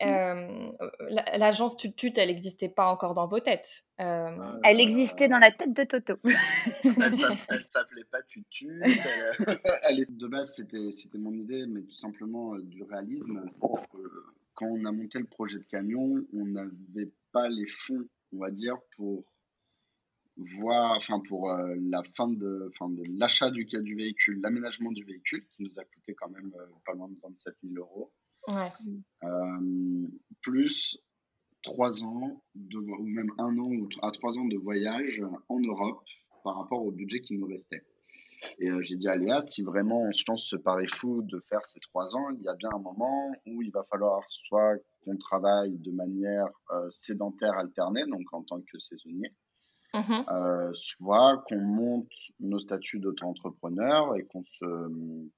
[0.00, 0.72] Mmh.
[1.10, 3.84] L'agence Tutut, elle n'existait pas encore dans vos têtes.
[3.98, 6.14] Elle existait dans la tête de Toto.
[6.84, 8.82] elle s'appelait pas Tutut.
[9.88, 13.44] Elle, de base, c'était mon idée, mais tout simplement du réalisme.
[14.54, 18.50] quand on a monté le projet de camion, on n'avait pas les fonds, on va
[18.50, 19.24] dire, pour
[20.36, 25.46] voir, enfin pour la fin de, fin de l'achat du, du véhicule, l'aménagement du véhicule,
[25.52, 26.52] qui nous a coûté quand même
[26.84, 28.10] pas loin de 27 000 euros.
[29.24, 30.08] Euh,
[30.40, 30.98] plus
[31.62, 36.04] trois ans, de, ou même un an ou à trois ans de voyage en Europe
[36.42, 37.84] par rapport au budget qui nous restait.
[38.58, 41.38] Et euh, j'ai dit à Léa, si vraiment on se lance ce pari fou de
[41.48, 44.74] faire ces trois ans, il y a bien un moment où il va falloir soit
[45.04, 49.32] qu'on travaille de manière euh, sédentaire alternée, donc en tant que saisonnier,
[49.94, 50.74] mm-hmm.
[50.74, 55.28] soit qu'on monte nos statuts d'auto-entrepreneur et qu'on se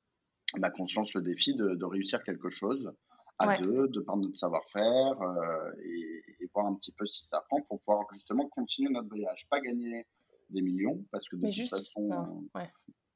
[0.57, 2.93] on a conscience le défi de, réussir quelque chose
[3.39, 7.61] à deux, de par notre savoir-faire euh, et, voir un petit peu si ça prend
[7.63, 9.49] pour pouvoir justement continuer notre voyage.
[9.49, 10.07] Pas gagner
[10.51, 12.49] des millions parce que de toute façon.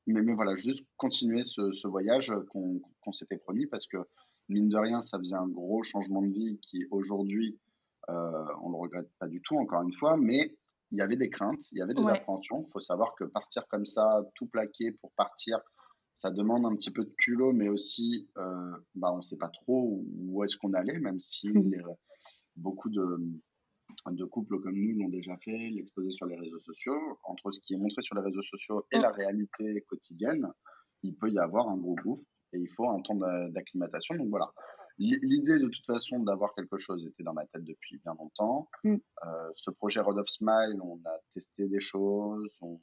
[0.06, 3.98] mais, mais, voilà, juste continuer ce, voyage qu'on s'était promis parce que
[4.48, 7.58] mine de rien, ça faisait un gros changement de vie qui aujourd'hui,
[8.08, 10.56] euh, on ne le regrette pas du tout, encore une fois, mais
[10.90, 12.64] il y avait des craintes, il y avait des appréhensions.
[12.66, 15.60] Il faut savoir que partir comme ça, tout plaquer pour partir,
[16.18, 19.48] ça demande un petit peu de culot, mais aussi, euh, bah, on ne sait pas
[19.48, 21.80] trop où est-ce qu'on allait, même si mmh.
[22.56, 23.20] beaucoup de,
[24.10, 26.98] de couples comme nous l'ont déjà fait, l'exposer sur les réseaux sociaux.
[27.22, 30.48] Entre ce qui est montré sur les réseaux sociaux et la réalité quotidienne,
[31.04, 33.14] il peut y avoir un gros gouffre et il faut un temps
[33.50, 34.16] d'acclimatation.
[34.16, 34.52] Donc voilà,
[34.98, 38.68] L'idée, de toute façon, d'avoir quelque chose était dans ma tête depuis bien longtemps.
[38.82, 38.96] Mm.
[38.96, 42.80] Euh, ce projet Road of Smile, on a testé des choses, on,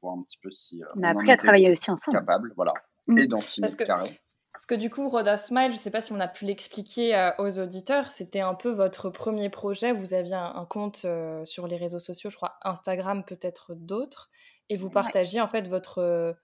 [0.00, 0.82] pour voir un petit peu si.
[0.82, 2.18] Euh, on a appris à travailler aussi ensemble.
[2.18, 2.74] Capable, voilà.
[3.06, 3.18] Mm.
[3.18, 5.90] Et dans six parce que, Parce que du coup, Road of Smile, je ne sais
[5.90, 9.92] pas si on a pu l'expliquer euh, aux auditeurs, c'était un peu votre premier projet.
[9.92, 11.06] Vous aviez un, compte
[11.44, 14.30] sur les réseaux sociaux, je crois Instagram, peut-être d'autres,
[14.68, 16.36] et vous partagiez en fait votre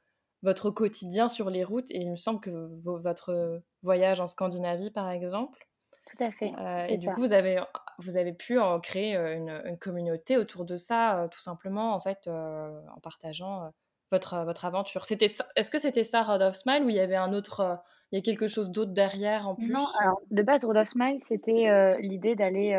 [0.45, 1.91] votre quotidien sur les routes.
[1.91, 2.51] Et il me semble que
[2.85, 5.69] votre voyage en Scandinavie, par exemple.
[6.09, 6.53] Tout à fait.
[6.59, 7.61] Euh, et du coup, vous avez,
[7.99, 13.01] vous avez pu en créer une, communauté autour de ça, tout simplement, en fait, en
[13.03, 13.73] partageant
[14.11, 15.05] votre, votre aventure.
[15.05, 17.81] C'était Est-ce que c'était ça, Road of Smile, ou il y avait un autre,
[18.13, 19.73] il y a quelque chose d'autre derrière en plus?
[19.73, 22.75] Non, alors de base, Road of Smile, c'était l'idée d'aller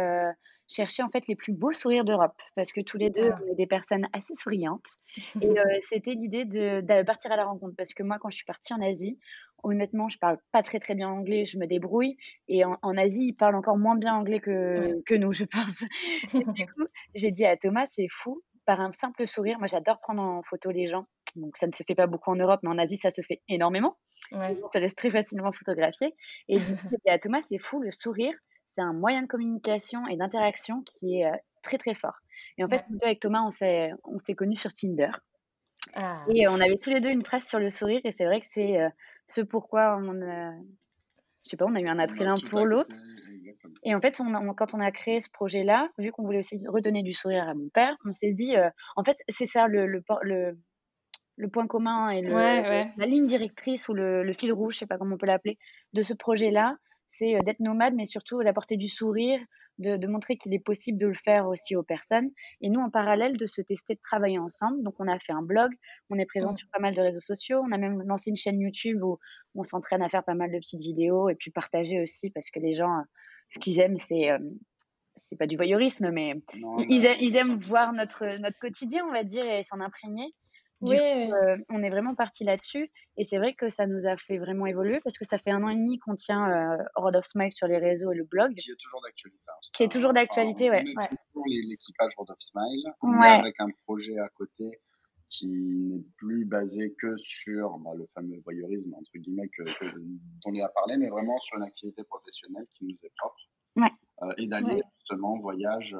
[0.69, 3.39] chercher en fait les plus beaux sourires d'Europe parce que tous les deux ah.
[3.43, 4.97] on est des personnes assez souriantes
[5.41, 5.55] et
[5.89, 8.82] c'était l'idée de, partir à la rencontre parce que moi quand je suis partie en
[8.82, 9.19] Asie
[9.63, 12.17] honnêtement je parle pas très très bien anglais je me débrouille.
[12.48, 15.86] Et en, Asie ils parlent encore moins bien anglais que, que nous je pense.
[16.56, 20.22] Du coup j'ai dit à Thomas c'est fou par un simple sourire moi j'adore prendre
[20.22, 21.06] en photo les gens.
[21.36, 23.41] Donc ça ne se fait pas beaucoup en Europe mais en Asie ça se fait
[23.48, 23.98] énormément.
[24.32, 26.13] On se laisse très facilement photographier.
[26.50, 28.34] Et j'ai dit à Thomas c'est fou le sourire
[28.74, 32.15] c'est un moyen de communication et d'interaction qui est euh, très très fort.
[32.58, 35.12] Et en fait, nous avec Thomas, on s'est connus sur Tinder.
[35.95, 36.23] Ah.
[36.34, 38.02] Et on avait tous les deux une presse sur le sourire.
[38.04, 38.89] Et c'est vrai que c'est euh,
[39.28, 40.54] ce pourquoi on a,
[41.43, 42.95] je sais pas, on a eu un attrait l'un pour l'autre.
[43.84, 47.04] Et en fait, on, quand on a créé ce projet-là, vu qu'on voulait aussi redonner
[47.04, 50.04] du sourire à mon père, on s'est dit, euh, en fait, c'est ça le, le,
[51.38, 55.15] le, point commun et la ligne directrice ou le, fil rouge, je sais pas comment
[55.15, 55.58] on peut l'appeler,
[55.93, 56.75] de ce projet-là,
[57.08, 59.39] c'est euh, d'être nomade, mais surtout d'apporter du sourire,
[59.80, 62.30] de, montrer qu'il est possible de le faire aussi aux personnes.
[62.62, 64.84] Et nous, en parallèle, de se tester, de travailler ensemble.
[64.84, 65.72] Donc, on a fait un blog,
[66.10, 66.58] on est présent mmh.
[66.58, 69.18] sur pas mal de réseaux sociaux, on a même lancé une chaîne YouTube où
[69.56, 72.60] on s'entraîne à faire pas mal de petites vidéos et puis partager aussi parce que
[72.60, 73.04] les gens,
[73.48, 74.39] ce qu'ils aiment, c'est euh,
[75.22, 76.34] c'est pas du voyeurisme, mais
[76.89, 80.30] ils, ils, aiment voir notre, notre quotidien, on va dire, et s'en imprégner
[80.82, 80.98] oui.
[80.98, 82.92] Euh, on est vraiment parti là-dessus.
[83.18, 85.63] Et c'est vrai que ça nous a fait vraiment évoluer parce que ça fait un
[85.63, 88.56] an et demi qu'on tient euh, Road of Smile sur les réseaux et le blog.
[88.56, 89.44] Qui est toujours d'actualité.
[89.48, 90.84] Hein, qui est toujours d'actualité, ouais.
[90.86, 92.94] On est toujours l'équipage Road of Smile.
[93.02, 94.80] On est avec un projet à côté
[95.30, 100.60] qui n'est plus basé que sur bah, le fameux voyeurisme, entre guillemets, que, dont on
[100.63, 103.38] a parlé, mais vraiment sur une activité professionnelle qui nous est propre.
[103.76, 103.89] Ouais.
[104.24, 105.96] Euh, et d'aller justement voyage,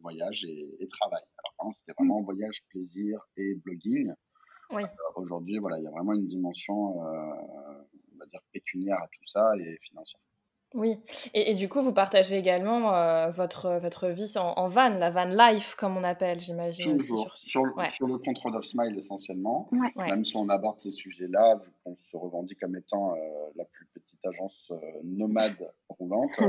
[0.00, 1.22] voyage et, et travail
[1.70, 4.12] c'était vraiment voyage, plaisir et blogging.
[4.70, 4.82] Oui.
[5.16, 7.34] Aujourd'hui, voilà, il y a vraiment une dimension, euh,
[8.14, 10.20] on va dire, pécuniaire à tout ça et financière.
[10.74, 10.98] Oui,
[11.34, 15.74] et, du coup, vous partagez également euh, votre, votre vie en, van, la van life,
[15.74, 16.96] comme on appelle, j'imagine.
[16.96, 21.70] Toujours, sur, sur, le contrôle of Smile essentiellement, même si on aborde ces sujets-là, vu
[21.84, 23.14] qu'on se revendique comme étant
[23.56, 24.72] la plus petite agence
[25.04, 26.40] nomade roulante,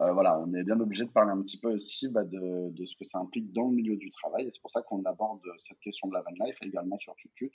[0.00, 2.84] Euh, voilà, on est bien obligé de parler un petit peu aussi bah, de, de,
[2.84, 4.46] ce que ça implique dans le milieu du travail.
[4.46, 7.52] Et c'est pour ça qu'on aborde cette question de la van life également sur TutTut,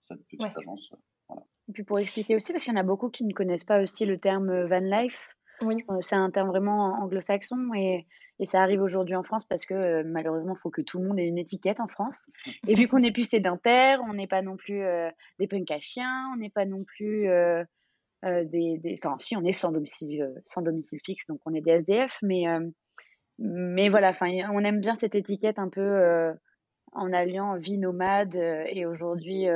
[0.00, 0.92] cette petite agence.
[1.28, 1.42] Voilà.
[1.68, 3.80] Et puis pour expliquer aussi, parce qu'il y en a beaucoup qui ne connaissent pas
[3.80, 5.36] aussi le terme euh, van life.
[5.62, 5.84] Oui.
[5.90, 8.06] Euh, c'est un terme vraiment anglo-saxon et,
[8.38, 11.18] et, ça arrive aujourd'hui en France parce que malheureusement, il faut que tout le monde
[11.18, 12.22] ait une étiquette en France.
[12.68, 14.84] Et vu qu'on n'est plus sédentaire, on n'est pas non plus
[15.40, 17.28] des punks à chiens, on n'est pas non plus
[18.24, 21.54] euh, des, des, enfin, si on est sans domicile, euh, sans domicile fixe, donc on
[21.54, 22.68] est des SDF, mais, euh,
[23.38, 26.34] mais voilà, enfin, on aime bien cette étiquette un peu
[26.92, 29.46] en alliant vie nomade et aujourd'hui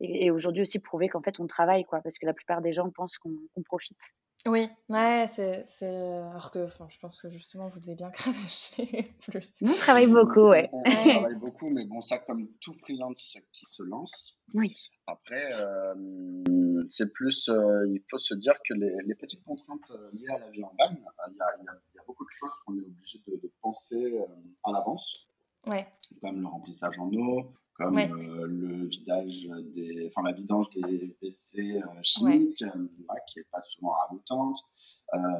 [0.00, 2.90] et, aujourd'hui aussi prouver qu'en fait on travaille quoi parce que la plupart des gens
[2.90, 3.98] pensent qu'on profite
[4.46, 5.86] oui, ouais, c'est, c'est...
[5.86, 9.50] Alors que je pense que justement, vous devez bien cravacher plus.
[9.60, 10.70] On travaille beaucoup, ouais.
[10.72, 14.38] On, travaille beaucoup, mais bon, ça, comme tout freelance qui se lance.
[14.54, 14.74] Oui.
[15.06, 20.10] Après, euh, c'est plus, euh, il faut se dire que les, les, petites contraintes euh,
[20.14, 22.76] liées à la vie en van, il y a, y a, beaucoup de choses qu'on
[22.78, 24.18] est obligé de, de penser
[24.64, 25.28] à l'avance.
[25.66, 25.86] Ouais.
[26.22, 31.76] Comme le remplissage en eau, comme euh, le vidage des, enfin la vidange des PC
[31.76, 32.86] euh, chimiques, euh,
[33.32, 34.58] qui est pas souvent ragoûtante.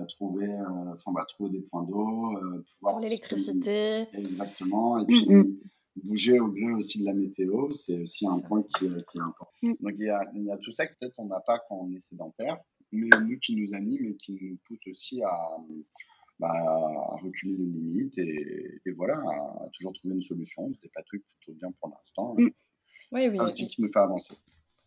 [0.08, 0.48] trouver,
[0.92, 2.38] enfin bah, trouver des points d'eau,
[2.74, 4.06] pouvoir pour l'électricité.
[4.12, 4.98] Exactement.
[5.00, 5.58] Et puis mm, mm.
[6.04, 9.52] bouger au gré aussi de la météo, c'est aussi un point qui, qui, est important.
[9.62, 9.74] Mm.
[9.80, 11.76] Donc il y, a, il y a tout ça que peut-être on n'a pas quand
[11.76, 12.58] on est sédentaire,
[12.92, 15.56] mais nous qui nous anime et qui nous pousse aussi à
[16.40, 20.72] bah, à reculer les limites et, voilà, à, toujours trouver une solution.
[20.74, 22.34] C'était pas truc plutôt bien pour l'instant.
[22.34, 22.50] Mm.
[23.12, 23.36] Oui, oui.
[23.36, 24.34] C'est aussi qui nous fait avancer.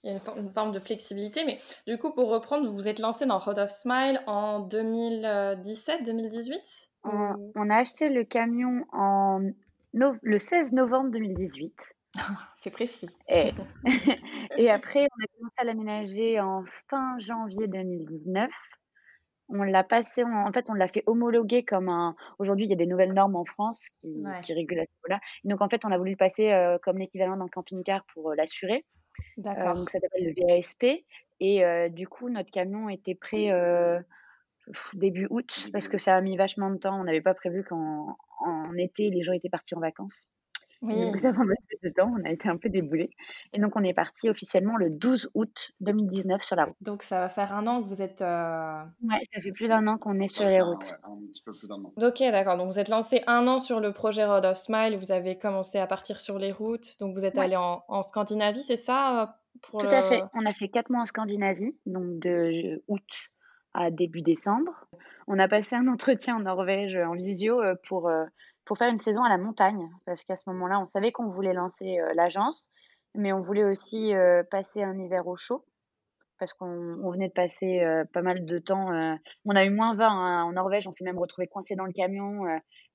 [0.04, 3.00] Il y a une, forme de flexibilité, mais du coup, pour reprendre, vous vous êtes
[3.00, 9.42] lancé dans Road of Smile en 2017-2018 on, a acheté le camion en
[9.94, 11.96] le 16 novembre 2018.
[12.58, 13.10] C'est précis.
[13.30, 13.52] Et,
[14.58, 18.50] et, après, on a commencé à l'aménager en fin janvier 2019
[19.54, 22.16] on l'a passé, en fait, on l'a fait homologuer comme un.
[22.40, 25.20] Aujourd'hui, il y a des nouvelles normes en France qui, qui régulent à ce niveau-là.
[25.44, 28.36] Donc, en fait, on a voulu le passer euh, comme l'équivalent d'un camping-car pour euh,
[28.36, 28.86] l'assurer.
[29.20, 29.76] Euh, D'accord.
[29.76, 31.06] donc, ça s'appelle le VASP.
[31.40, 33.50] Et du coup, notre camion était prêt
[34.94, 36.98] début août parce que ça a mis vachement de temps.
[36.98, 40.30] On n'avait pas prévu qu'en en été, les gens étaient partis en vacances.
[40.84, 41.06] Oui.
[41.06, 43.12] Donc ça temps, on a été un peu déboulés.
[43.54, 46.76] Et donc on est parti officiellement le 12 août 2019 sur la route.
[46.82, 48.22] Donc ça va faire un an que vous êtes...
[48.22, 48.84] Euh...
[49.04, 50.94] Ouais, ça fait plus d'un an qu'on est sur les routes.
[51.04, 51.94] un petit peu plus d'un an.
[51.96, 52.58] Ok, d'accord.
[52.58, 55.78] Donc vous êtes lancé un an sur le projet Road of Smile, vous avez commencé
[55.80, 59.26] à partir sur les routes, donc vous êtes allé en, en, Scandinavie, c'est ça euh,
[59.62, 60.22] pour Tout à fait.
[60.34, 63.30] On a fait quatre mois en Scandinavie, donc de août
[63.74, 64.86] à début décembre.
[65.28, 68.26] On a passé un entretien en Norvège en visio euh, pour euh,
[68.66, 71.54] pour faire une saison à la montagne, parce qu'à ce moment-là, on savait qu'on voulait
[71.54, 72.68] lancer euh, l'agence,
[73.16, 75.66] mais on voulait aussi euh, passer un hiver au chaud,
[76.40, 78.90] parce qu'on venait de passer euh, pas mal de temps.
[79.46, 81.94] on a eu moins 20 hein, en Norvège, on s'est même retrouvé coincé dans le
[81.94, 82.42] camion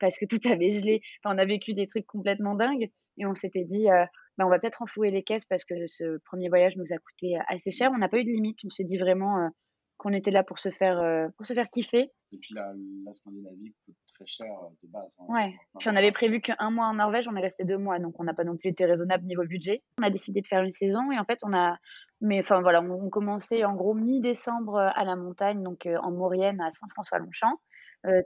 [0.00, 1.00] parce que tout avait gelé.
[1.24, 4.82] On a vécu des trucs complètement dingues, et on s'était dit, bah, on va peut-être
[4.82, 7.90] enflouer les caisses parce que ce premier voyage nous a coûté assez cher.
[7.94, 9.50] On n'a pas eu de limite, on s'est dit vraiment
[9.96, 12.10] qu'on était là pour se faire, pour se faire kiffer.
[12.32, 12.72] Et puis la,
[13.14, 13.74] Scandinavie
[14.18, 15.16] très cher euh, de base.
[15.20, 15.24] Hein.
[15.28, 15.54] Ouais.
[15.78, 18.24] Puis on avait prévu qu'un mois en Norvège, on est resté deux mois, donc on
[18.24, 19.82] n'a pas non plus été raisonnable niveau budget.
[19.98, 21.76] On a décidé de faire une saison et en fait on a,
[22.20, 26.10] mais enfin voilà, on, commençait en gros mi-décembre euh, à la montagne, donc euh, en
[26.10, 27.60] Maurienne à Saint-François-Longchamp.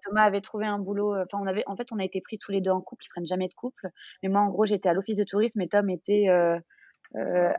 [0.03, 1.17] Thomas avait trouvé un boulot.
[1.17, 3.05] Enfin, on avait, en fait, on a été pris tous les deux en couple.
[3.05, 3.89] Ils prennent jamais de couple.
[4.23, 6.61] Mais moi, en gros, j'étais à l'office de tourisme et Tom était à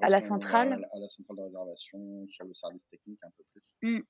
[0.10, 0.74] la centrale.
[0.74, 3.96] À la, centrale de réservation, sur le service technique un peu plus.
[3.96, 4.02] Mmh.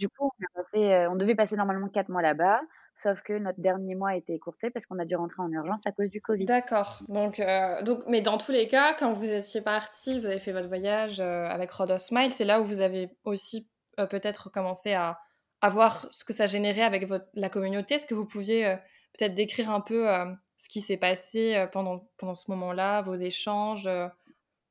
[0.00, 0.28] Du coup,
[0.74, 2.60] on, on devait passer normalement quatre mois là-bas.
[2.96, 5.86] Sauf que notre dernier mois a été écourté parce qu'on a dû rentrer en urgence
[5.86, 6.46] à cause du Covid.
[6.46, 7.02] D'accord.
[7.08, 10.52] Donc, euh, donc, mais dans tous les cas, quand vous étiez parti, vous avez fait
[10.52, 14.94] votre voyage euh, avec Rodos Smile, c'est là où vous avez aussi euh, peut-être commencé
[14.94, 15.20] à,
[15.60, 17.96] à, voir ce que ça générait avec votre, la communauté.
[17.96, 18.78] Est-ce que vous pouviez
[19.18, 20.08] peut-être décrire un peu
[20.56, 23.88] ce qui s'est passé pendant, pendant ce moment-là, vos échanges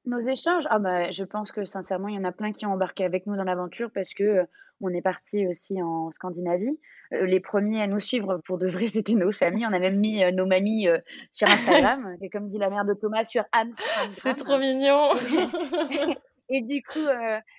[0.05, 2.73] Nos échanges, ah bah, je pense que sincèrement, il y en a plein qui ont
[2.73, 4.47] embarqué avec nous dans l'aventure parce que
[4.81, 6.77] on est parti aussi en Scandinavie.
[7.13, 9.65] Euh, les premiers à nous suivre pour de vrai, c'était nos familles.
[9.69, 10.99] On a même mis euh, nos mamies euh,
[11.31, 12.15] sur Instagram.
[12.21, 14.11] et comme dit la mère de Thomas, sur Amsterdam.
[14.11, 15.09] C'est trop mignon.
[16.49, 17.07] et du coup,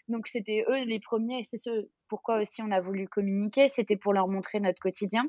[0.08, 1.40] donc c'était eux les premiers.
[1.40, 3.68] Et c'est ce pourquoi aussi on a voulu communiquer.
[3.68, 5.24] C'était pour leur montrer notre quotidien.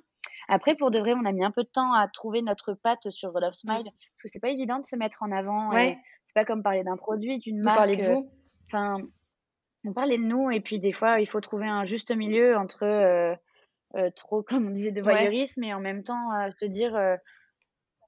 [0.49, 3.09] Après, pour de vrai, on a mis un peu de temps à trouver notre patte
[3.09, 3.83] sur Love Smile.
[3.83, 5.69] Parce que c'est pas évident de se mettre en avant.
[5.71, 5.97] Ouais.
[6.25, 7.75] C'est pas comme parler d'un produit, d'une marque.
[7.75, 8.29] Vous parlez de vous
[8.67, 8.97] Enfin,
[9.87, 12.83] on parlait de nous et puis des fois, il faut trouver un juste milieu entre
[12.83, 13.35] euh,
[13.95, 16.99] euh, trop, comme on disait, de voyeurisme et en même temps euh, se dire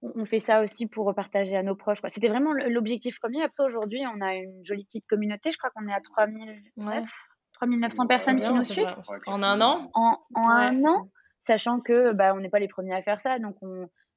[0.01, 1.99] on fait ça aussi pour partager à nos proches.
[2.07, 3.43] C'était vraiment l'objectif premier.
[3.43, 5.51] Après, aujourd'hui, on a une jolie petite communauté.
[5.51, 8.95] Je crois qu'on est à 3900 personnes qui nous suivent.
[9.25, 11.09] En un an En, un an,
[11.41, 13.39] sachant que bah, on n'est pas les premiers à faire ça.
[13.39, 13.57] Donc,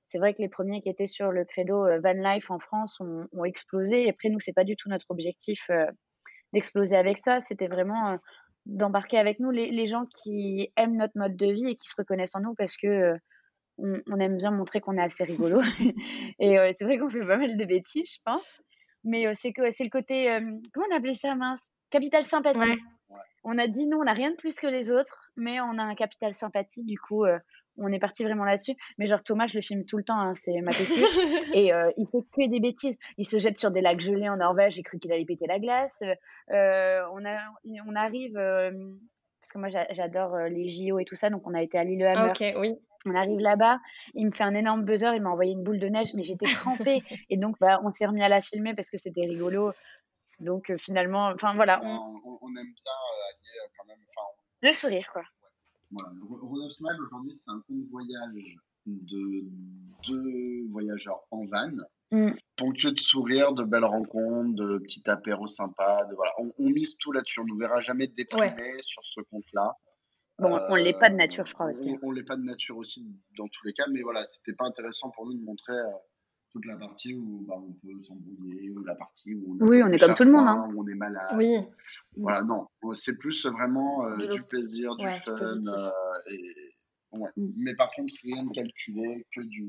[0.06, 3.24] c'est vrai que les premiers qui étaient sur le credo Van Life en France ont,
[3.32, 4.06] ont explosé.
[4.06, 5.68] Et après, nous, c'est pas du tout notre objectif
[6.52, 7.40] d'exploser avec ça.
[7.40, 8.16] C'était vraiment euh,
[8.66, 11.94] d'embarquer avec nous les, les, gens qui aiment notre mode de vie et qui se
[11.96, 13.16] reconnaissent en nous parce que euh,
[13.78, 15.60] on, aime bien montrer qu'on est assez rigolo.
[16.38, 18.62] et euh, c'est vrai qu'on fait pas mal de bêtises, je pense.
[19.04, 20.26] Mais c'est que c'est le côté
[20.72, 21.58] comment on appelait ça mince?
[21.90, 22.78] Capital sympathie.
[23.42, 25.82] On a dit nous on n'a rien de plus que les autres, mais on a
[25.82, 26.84] un capital sympathie.
[26.84, 27.24] Du coup,
[27.78, 28.74] on est parti vraiment là-dessus.
[28.98, 31.18] Mais genre Thomas, je le filme tout le temps, hein, c'est ma pétuche.
[31.54, 32.98] et euh, il fait que des bêtises.
[33.18, 35.58] Il se jette sur des lacs gelés en Norvège, j'ai cru qu'il allait péter la
[35.58, 36.02] glace.
[36.50, 37.38] Euh, on, a,
[37.86, 38.70] on arrive, euh,
[39.40, 42.30] parce que moi j'adore les JO et tout ça, donc on a été à Lillehammer.
[42.30, 42.74] Ok, oui.
[43.04, 43.80] On arrive là-bas,
[44.14, 46.46] il me fait un énorme buzzer, il m'a envoyé une boule de neige, mais j'étais
[46.46, 47.00] trempée.
[47.30, 49.72] et donc bah, on s'est remis à la filmer parce que c'était rigolo.
[50.38, 51.80] Donc finalement, enfin voilà.
[51.82, 51.88] On...
[52.40, 52.92] On, aime bien
[53.28, 53.98] allier quand même.
[54.62, 55.22] Le sourire, quoi.
[55.92, 56.12] Voilà.
[56.28, 59.48] Road of Smile, aujourd'hui, c'est un convoyage de
[60.08, 61.70] deux voyageurs en van,
[62.10, 62.32] mm.
[62.56, 66.04] ponctué de sourires, de belles rencontres, de petits apéros sympas.
[66.06, 66.32] De, voilà.
[66.38, 67.40] on, mise tout là-dessus.
[67.40, 69.76] On ne nous verra jamais déprimé sur ce compte-là.
[70.38, 71.96] Bon, on ne l'est pas de nature, je crois aussi.
[72.02, 74.64] On ne l'est pas de nature aussi dans tous les cas, mais voilà, c'était pas
[74.64, 75.90] intéressant pour nous de montrer euh,
[76.52, 79.88] toute la partie où bah, on peut s'embrouiller, ou la partie où on, oui, on
[79.88, 80.68] est comme tout le monde, hein.
[80.74, 81.34] où on est malade.
[81.36, 81.56] Oui.
[82.16, 85.90] Voilà, non, c'est plus vraiment euh, du plaisir, du fun, euh,
[86.30, 86.68] et
[87.12, 87.30] Ouais.
[87.36, 87.52] Mm.
[87.56, 89.66] Mais par contre, rien de calculé, que du.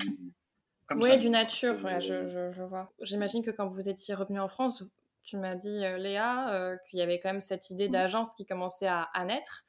[0.95, 2.91] Oui, du nature, je, je, je, vois.
[3.01, 4.83] J'imagine que quand vous étiez revenu en France,
[5.23, 8.45] tu m'as dit, euh, Léa, euh, qu'il y avait quand même cette idée d'agence qui
[8.45, 9.63] commençait à, naître.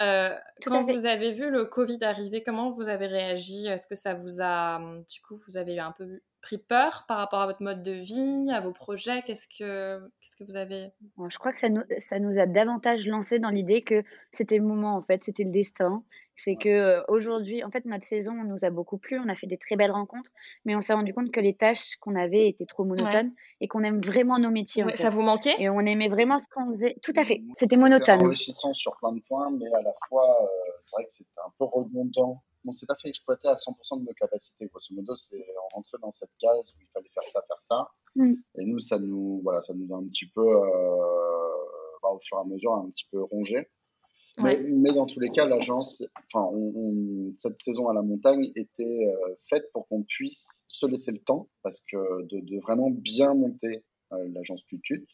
[0.00, 3.66] Euh, quand vous avez vu le Covid arriver, comment vous avez réagi?
[3.66, 7.18] Est-ce que ça vous a, hum, du coup, vous avez un peu pris peur par
[7.18, 9.22] rapport à votre mode de vie, à vos projets?
[9.26, 10.92] Qu'est-ce que, qu'est-ce que vous avez?
[11.28, 14.62] Je crois que ça nous, ça nous a davantage lancé dans l'idée que c'était le
[14.62, 16.04] moment, en fait, c'était le destin.
[16.36, 19.18] C'est que aujourd'hui, en fait, notre saison nous a beaucoup plu.
[19.18, 20.30] On a fait des très belles rencontres,
[20.64, 23.82] mais on s'est rendu compte que les tâches qu'on avait étaient trop monotones et qu'on
[23.82, 24.84] aime vraiment nos métiers.
[24.96, 25.56] Ça vous manquait?
[25.58, 26.96] Et on aimait vraiment ce qu'on faisait.
[27.02, 27.42] Tout à fait.
[27.54, 28.22] C'était monotone.
[28.22, 30.38] enrichissant sur plein de points, mais à la fois,
[30.84, 32.42] c'est vrai que c'était un peu redondant.
[32.66, 34.66] On s'est pas fait exploiter à 100% de nos capacités.
[34.66, 37.88] Grosso modo, c'est on rentrait dans cette case où il fallait faire ça, faire ça.
[38.16, 38.34] Mmh.
[38.56, 40.44] Et nous, ça nous, voilà, ça nous a un petit peu,
[42.02, 43.68] bah, au fur et à mesure, un petit peu rongé.
[44.38, 46.02] Mais, dans tous les cas, l'agence,
[46.32, 46.50] enfin,
[47.36, 51.48] cette saison à la montagne était euh, faite pour qu'on puisse se laisser le temps,
[51.62, 55.06] parce que de, vraiment bien monter euh, l'agence Tutut.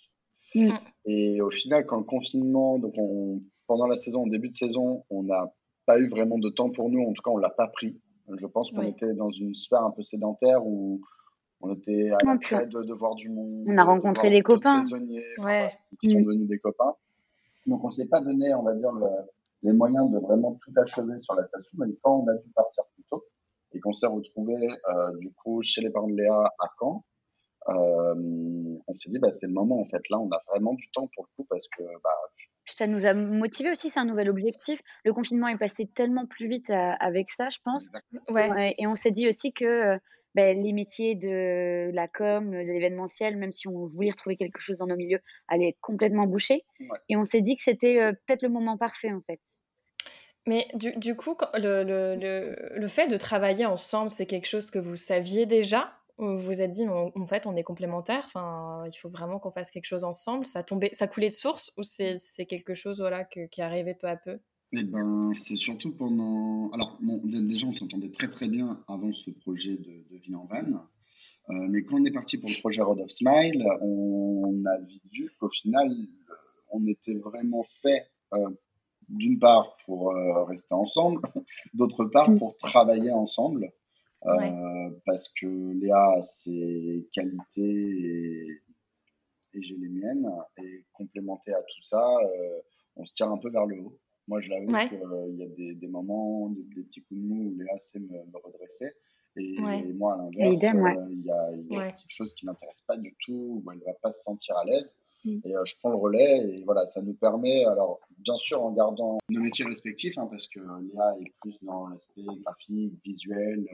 [0.54, 0.70] Mm.
[1.06, 2.94] Et au final, quand le confinement, donc
[3.66, 5.52] pendant la saison, au début de saison, on n'a
[5.86, 7.02] pas eu vraiment de temps pour nous.
[7.02, 8.00] En tout cas, on l'a pas pris.
[8.36, 11.00] Je pense qu'on était dans une sphère un peu sédentaire où
[11.60, 13.64] on était à la de, de, voir du monde.
[13.66, 14.82] On a rencontré des copains.
[14.82, 16.24] qui sont mm.
[16.24, 16.94] devenus des copains.
[17.66, 18.90] Donc, on ne s'est pas donné, on va dire,
[19.62, 21.70] les moyens de vraiment tout achever sur la station.
[21.78, 23.24] Mais quand on a dû partir plus tôt
[23.72, 27.04] et qu'on s'est retrouvé euh, du coup chez les parents de Léa à Caen,
[27.68, 28.14] euh,
[28.86, 30.02] on s'est dit bah, c'est le moment en fait.
[30.10, 32.10] Là, on a vraiment du temps pour le coup parce que bah,
[32.74, 34.80] ça nous a motivé aussi, c'est un nouvel objectif.
[35.04, 37.88] Le confinement est passé tellement plus vite euh, avec ça, je pense.
[38.28, 38.74] Ouais.
[38.78, 39.98] Et on s'est dit aussi que
[40.34, 44.76] ben, les métiers de la com, de l'événementiel, même si on voulait retrouver quelque chose
[44.76, 46.64] dans nos milieux, allaient être complètement bouchés.
[47.08, 49.40] Et on s'est dit que c'était euh, peut-être le moment parfait, en fait.
[50.46, 54.78] Mais du, du coup, le, le, le, fait de travailler ensemble, c'est quelque chose que
[54.78, 55.92] vous saviez déjà?
[56.22, 59.50] Ou vous vous êtes dit, en fait, on est complémentaires, enfin, il faut vraiment qu'on
[59.50, 63.24] fasse quelque chose ensemble Ça, tombait, ça coulait de source ou c'est quelque chose voilà,
[63.24, 64.38] que, qui arrivait peu à peu?
[64.74, 66.70] Eh ben, c'est surtout pendant.
[66.70, 70.86] Alors, bon, déjà, on s'entendait très très bien avant ce projet de, vie en van.
[71.50, 75.02] Euh, mais quand on est parti pour le projet Road of Smile, on a vite
[75.12, 76.34] vu qu'au final, euh,
[76.70, 78.48] on était vraiment fait, euh,
[79.08, 80.14] d'une part, pour
[80.46, 81.20] rester ensemble,
[81.74, 82.38] d'autre part, mm.
[82.38, 83.72] pour travailler ensemble.
[85.04, 88.48] Parce que Léa a ses qualités et,
[89.54, 90.30] et j'ai les miennes.
[90.58, 92.04] Et complémenté à tout ça,
[92.96, 93.98] on se tire un peu vers le haut.
[94.28, 97.58] Moi, je l'avoue qu'il y a des, des moments, des, petits coups de mou où
[97.58, 98.92] Léa sait me, me redresser.
[99.36, 102.82] Et, moi, à l'inverse, euh, il y a, y a quelque chose qui ne m'intéresse
[102.82, 104.96] pas du tout, où elle ne va pas se sentir à l'aise.
[105.24, 105.38] Mm.
[105.44, 108.72] Et euh, je prends le relais et voilà, ça nous permet, alors bien sûr en
[108.72, 113.66] gardant nos métiers respectifs, hein, parce que Léa est plus dans l'aspect graphique, visuel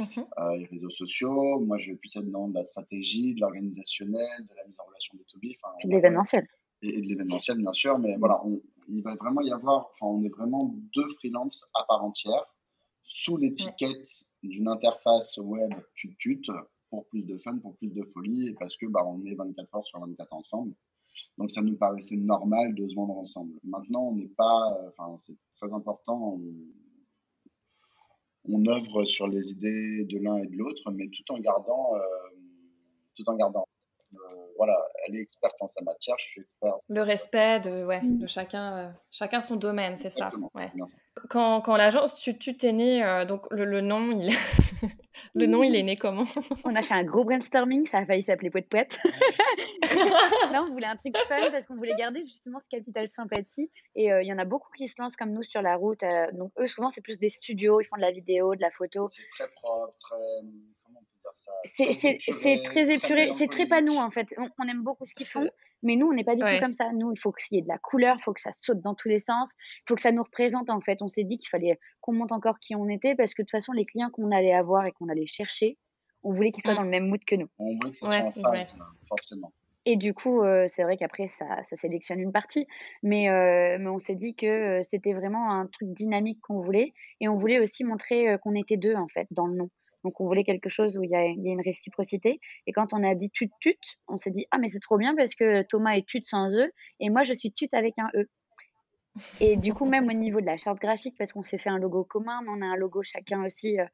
[0.00, 0.60] euh, mm-hmm.
[0.60, 1.60] et réseaux sociaux.
[1.60, 4.84] Moi, je vais plus être dans de la stratégie, de l'organisationnel, de la mise en
[4.84, 5.56] relation des Toby.
[5.82, 6.46] Et de l'événementiel.
[6.82, 7.98] Et, de l'événementiel, bien sûr.
[7.98, 11.84] Mais voilà, on, il va vraiment y avoir, enfin, on est vraiment deux freelances à
[11.84, 12.44] part entière
[13.04, 16.16] sous l'étiquette d'une interface web tut
[16.92, 19.74] pour plus de fun, pour plus de folie, et parce que bah, on est 24
[19.74, 20.74] heures sur 24 ensemble.
[21.38, 23.54] Donc ça nous paraissait normal de se vendre ensemble.
[23.64, 26.38] Maintenant, on n'est pas, enfin, c'est très important.
[28.44, 32.00] On, œuvre sur les idées de l'un et de l'autre, mais tout en gardant, euh,
[33.16, 33.71] tout en gardant euh,
[34.56, 36.74] voilà, elle est experte en sa matière, je suis expert.
[36.88, 38.18] Le respect de, ouais, mm.
[38.18, 40.28] de chacun, euh, chacun son domaine, c'est ça.
[40.54, 40.70] Ouais.
[41.28, 44.30] Quand, quand l'agence tu t'es né, euh, donc le, le, nom, il...
[45.34, 46.24] le nom, il est né comment?
[46.64, 48.88] On a fait un gros brainstorming, ça a failli s'appeler Pouet Pouet.
[50.52, 53.70] Là, on voulait un truc fun parce qu'on voulait garder justement ce capital sympathie.
[53.94, 56.02] Et il y en a beaucoup qui se lancent comme nous sur la route.
[56.34, 59.06] donc eux, souvent, c'est plus des studios, ils font de la vidéo, de la photo.
[59.08, 60.16] C'est très propre, très
[61.64, 64.34] c'est très épuré, c'est très pas nous en fait.
[64.38, 65.48] On, aime beaucoup ce qu'ils font,
[65.82, 66.92] mais nous on n'est pas du tout comme ça.
[66.92, 68.94] Nous, il faut qu'il y ait de la couleur, il faut que ça saute dans
[68.94, 71.02] tous les sens, il faut que ça nous représente en fait.
[71.02, 73.52] On s'est dit qu'il fallait qu'on monte encore qui on était parce que de toute
[73.52, 75.78] façon, les clients qu'on allait avoir et qu'on allait chercher,
[76.22, 76.76] on voulait qu'ils soient mmh.
[76.76, 77.48] dans le même mood que nous.
[77.58, 78.76] On voulait que ça soit en face,
[79.08, 79.52] forcément.
[79.84, 82.66] Et du coup, euh, c'est vrai qu'après, ça, ça, sélectionne une partie.
[83.02, 86.92] Mais, euh, mais on s'est dit que euh, c'était vraiment un truc dynamique qu'on voulait.
[87.20, 89.70] Et on voulait aussi montrer qu'on était deux, en fait, dans le nom.
[90.04, 92.40] Donc, on voulait quelque chose où il y a, une réciprocité.
[92.66, 95.14] Et quand on a dit tut tut, on s'est dit, ah, mais c'est trop bien
[95.14, 98.28] parce que Thomas est tut sans E et moi, je suis tut avec un E.
[99.40, 101.78] Et du coup, même au niveau de la charte graphique, parce qu'on s'est fait un
[101.78, 103.84] logo commun, mais on a un logo chacun aussi euh,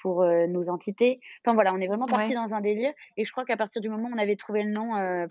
[0.00, 1.20] pour euh, nos entités.
[1.44, 2.92] Enfin voilà, on est vraiment parti dans un délire.
[3.16, 5.26] Et je crois qu'à partir du moment où on avait trouvé le nom, euh,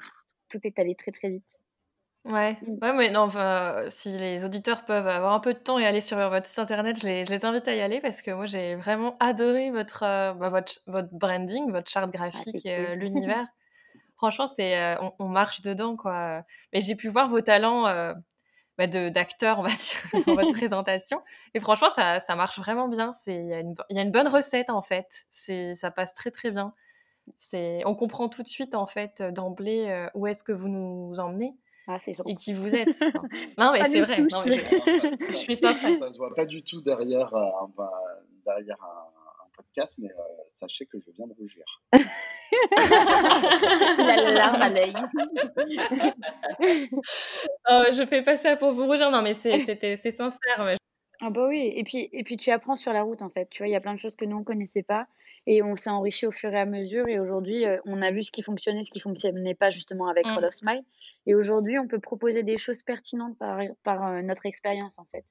[0.50, 1.48] tout est allé très très vite.
[2.28, 2.78] Ouais, Mmh.
[2.82, 6.02] ouais, mais non, enfin, si les auditeurs peuvent avoir un peu de temps et aller
[6.02, 8.46] sur votre site internet, je les, je les invite à y aller parce que moi
[8.46, 12.98] j'ai vraiment adoré votre, euh, bah, votre, votre branding, votre charte Ah, graphique, euh, cool.
[12.98, 13.48] l'univers.
[14.18, 16.44] Franchement, c'est, euh, on, on marche dedans, quoi.
[16.74, 17.84] Mais j'ai pu voir vos talents
[18.78, 21.22] bah, de, d'acteur, on va dire, dans votre présentation.
[21.54, 23.12] Et franchement, ça, ça marche vraiment bien.
[23.28, 25.26] Il y, a une, il y a une bonne recette, en fait.
[25.32, 26.74] C'est, ça passe très, très bien.
[27.40, 31.56] C'est, on comprend tout de suite, en fait, d'emblée, où est-ce que vous nous emmenez
[31.88, 32.90] Ah, c'est et qui vous êtes.
[33.58, 34.18] Non, mais Ça c'est vrai.
[34.20, 34.46] Non, touche.
[34.46, 35.96] mais je- ça, suis sincère.
[35.98, 37.92] ça se voit pas du tout derrière, euh, un, bah,
[38.46, 39.08] derrière un,
[39.46, 40.24] un podcast, mais euh,
[40.54, 41.64] sachez que je viens de rougir.
[43.98, 44.94] La larme à l'œil.
[47.70, 50.64] Euh, je fais pas ça pour vous rougir, non, mais c'est, c'était, c'est sincère.
[50.64, 50.76] mais
[51.22, 53.48] Ah bah oui, et puis, et puis tu apprends sur la route en fait.
[53.50, 55.08] Tu vois, il y a plein de choses que nous on connaissait pas
[55.48, 57.08] et on s'est enrichi au fur et à mesure.
[57.08, 60.26] Et aujourd'hui, euh, on a vu ce qui fonctionnait, ce qui fonctionnait pas justement avec
[60.28, 60.34] Mm.
[60.36, 60.84] Roll of Smile.
[61.26, 65.26] Et aujourd'hui, on peut proposer des choses pertinentes par, par euh, notre expérience en fait.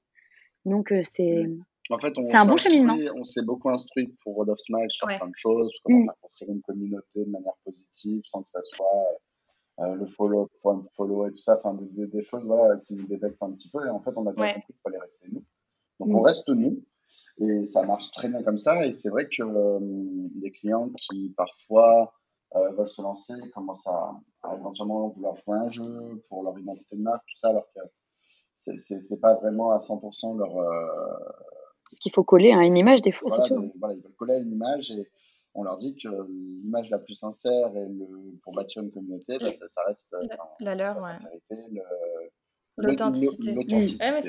[0.65, 1.47] Donc euh, c'est
[1.91, 2.97] En fait, on C'est un bon cheminement.
[3.15, 5.19] On s'est beaucoup instruit pour Road of Smile sur Ouais.
[5.19, 6.09] plein de choses, comment Mm.
[6.09, 9.07] on a construit une communauté de manière positive, sans que ça soit
[9.81, 13.43] euh, le follow, point follow et tout ça, enfin des, choses voilà, qui nous dévectent
[13.43, 13.87] un petit peu.
[13.87, 14.55] Et en fait, on a bien Ouais.
[14.55, 15.45] compris qu'il fallait rester nous.
[16.01, 16.15] Donc Mm.
[16.17, 16.83] on reste nous.
[17.39, 18.87] Et ça marche très bien comme ça.
[18.87, 19.79] Et c'est vrai que euh,
[20.41, 22.15] les clients qui parfois
[22.55, 24.13] euh, veulent se lancer commencent à,
[24.43, 27.81] à éventuellement vouloir jouer un jeu pour leur identité de marque, tout ça, alors que
[28.57, 31.19] c'est pas vraiment à 100% leur, euh,
[31.93, 33.61] ce qu'il faut coller à une image des fois, voilà, c'est tout.
[33.61, 35.07] des- voilà, ils veulent coller à une image et
[35.55, 36.09] on leur dit que
[36.63, 40.27] l'image la plus sincère et le, pour bâtir une communauté, bah, ça, ça reste euh,
[40.33, 41.15] enfin, La leur, la ouais.
[41.17, 41.83] sincérité, le-
[42.79, 43.55] L'authenticité.
[43.71, 44.21] Ouais,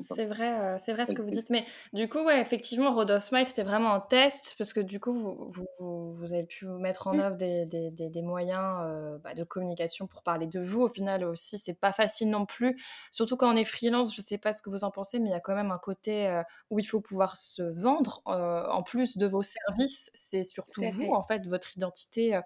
[0.00, 1.48] c'est, vrai, euh, c'est vrai ce que vous dites.
[1.50, 4.98] Mais du coup, ouais, effectivement, Road of Smile, c'était vraiment un test parce que du
[4.98, 7.20] coup, vous, vous, vous- vous avez pu mettre en Mm.
[7.20, 10.82] œuvre des, des, des, des moyens euh, bah, de communication pour parler de vous.
[10.82, 12.82] Au final aussi, c'est pas facile non plus.
[13.12, 15.32] Surtout quand on est freelance, je sais pas ce que vous en pensez, mais il
[15.32, 18.22] y a quand même un côté euh, où il faut pouvoir se vendre.
[18.28, 21.10] euh, en plus de vos services, c'est surtout vous, fait.
[21.12, 22.34] en fait, votre identité.
[22.34, 22.40] euh,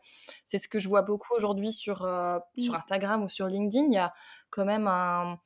[0.45, 2.77] c'est ce que je vois beaucoup aujourd'hui sur, euh, sur Mm.
[2.77, 3.87] Instagram ou sur LinkedIn.
[3.87, 4.13] Il y a
[4.51, 5.39] quand même un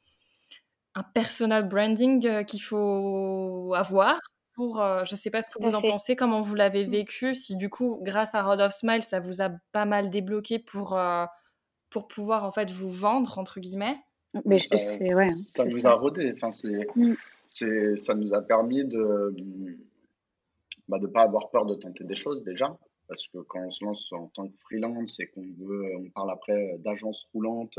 [0.95, 4.19] un personal branding euh, qu'il faut avoir
[4.55, 6.91] pour, euh, je sais pas ce que Tout vous en pensez, comment vous l'avez Mm.
[6.91, 10.59] vécu, si du coup, grâce à Road of Smile, ça vous a pas mal débloqué
[10.59, 11.25] pour, euh,
[11.89, 13.97] pour pouvoir en fait vous vendre, entre guillemets?
[14.45, 15.93] Mais je- ça, ouais, ça c'est nous ça.
[15.93, 16.31] a rodé.
[16.35, 17.15] Enfin, c'est, Mm.
[17.47, 19.35] c'est, ça nous a permis de
[20.89, 22.77] bah, de pas avoir peur de tenter des choses déjà,
[23.09, 26.31] parce que quand on se lance en tant que freelance et qu'on veut, on parle
[26.31, 27.79] après d'agence roulante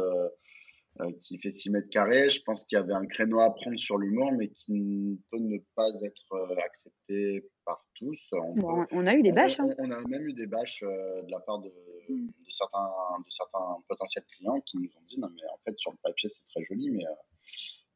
[1.01, 3.77] euh, qui fait 6 mètres carrés, je pense qu'il y avait un créneau à prendre
[3.79, 8.27] sur l'humour, mais qui peut ne pas être euh, accepté par tous.
[8.33, 9.59] On, Bon, peut- on on a eu des on- bâches.
[9.59, 9.69] hein.
[9.79, 11.69] on- on a même eu des bâches euh, de la part de,
[12.09, 12.27] Mm.
[12.27, 12.89] de certains,
[13.25, 16.29] de certains potentiels clients qui nous ont dit non mais en fait sur le papier
[16.29, 17.05] c'est très joli mais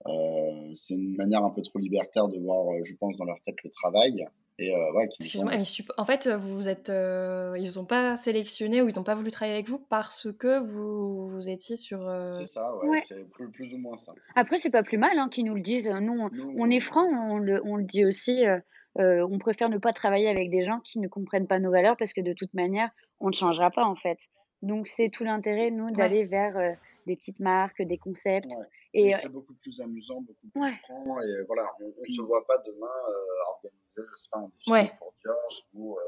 [0.08, 3.58] euh, c'est une manière un peu trop libertaire de voir je pense dans leur tête
[3.64, 4.26] le travail
[4.60, 8.89] et euh, ouais, ont- supp- en fait, vous êtes, euh, ils n'ont pas sélectionné ou
[8.89, 12.08] ils n'ont pas voulu travailler avec vous parce que vous, vous étiez sur.
[12.08, 13.01] euh, c'est ça ouais, Ouais.
[13.08, 15.62] c'est plus, plus ou moins ça Après, c'est pas plus mal hein, qu'ils nous le
[15.62, 15.89] disent.
[15.89, 18.45] Nous, on, Nous, on est franc, on le, on le dit aussi.
[18.45, 18.60] euh,
[18.99, 21.95] euh, on préfère ne pas travailler avec des gens qui ne comprennent pas nos valeurs
[21.97, 22.89] parce que de toute manière,
[23.20, 24.18] on ne changera pas en fait.
[24.64, 26.72] Donc, c'est tout l'intérêt, nous, d'aller vers euh,
[27.08, 28.53] des petites marques, des concepts.
[28.53, 28.66] Ouais.
[28.93, 30.74] Et Et euh, c'est beaucoup plus amusant, beaucoup plus Ouais.
[30.84, 31.20] franc.
[31.22, 32.26] Et voilà, on ne se Mm.
[32.26, 34.91] voit pas demain euh, organiser, je sais pas, un Ouais.
[34.99, 35.36] pour Dior
[35.74, 36.01] ou euh,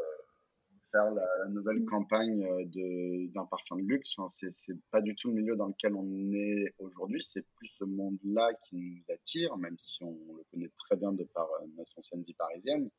[0.91, 1.85] faire la, la nouvelle Mm.
[1.85, 4.13] campagne euh, de- d'un parfum de luxe.
[4.17, 7.21] Enfin, c'est c'est pas du tout le milieu dans lequel on est aujourd'hui.
[7.23, 11.23] C'est plus ce monde-là qui nous attire, même si on le connaît très bien de
[11.23, 12.89] par euh, notre ancienne vie parisienne.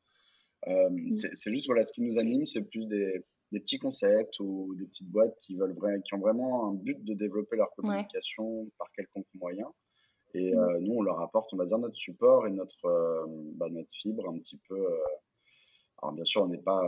[0.67, 1.15] Euh, Mm.
[1.15, 4.73] c'est c'est juste voilà, ce qui nous anime, c'est plus des, des petits concepts ou
[4.75, 5.75] des petites boîtes qui, veulent
[6.05, 9.67] qui ont vraiment un but de développer leur communication par quelconque moyen.
[10.33, 10.59] Et Mm.
[10.59, 13.25] euh, nous, on leur apporte, on va dire, notre support et notre, euh,
[13.55, 14.75] bah, notre fibre un petit peu.
[14.77, 14.97] euh,
[16.01, 16.81] alors, bien sûr, on n'est pas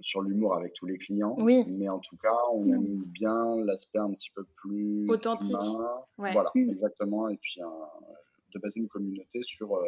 [0.00, 1.64] sur l'humour avec tous les clients, Oui.
[1.68, 2.72] mais en tout cas, on Mm.
[2.74, 5.50] aime bien l'aspect un petit peu plus Authentique.
[5.52, 6.00] humain.
[6.18, 6.32] Ouais.
[6.32, 6.70] Voilà, Mm.
[6.70, 7.28] exactement.
[7.28, 7.60] Et puis,
[8.54, 9.78] de baser une communauté sur,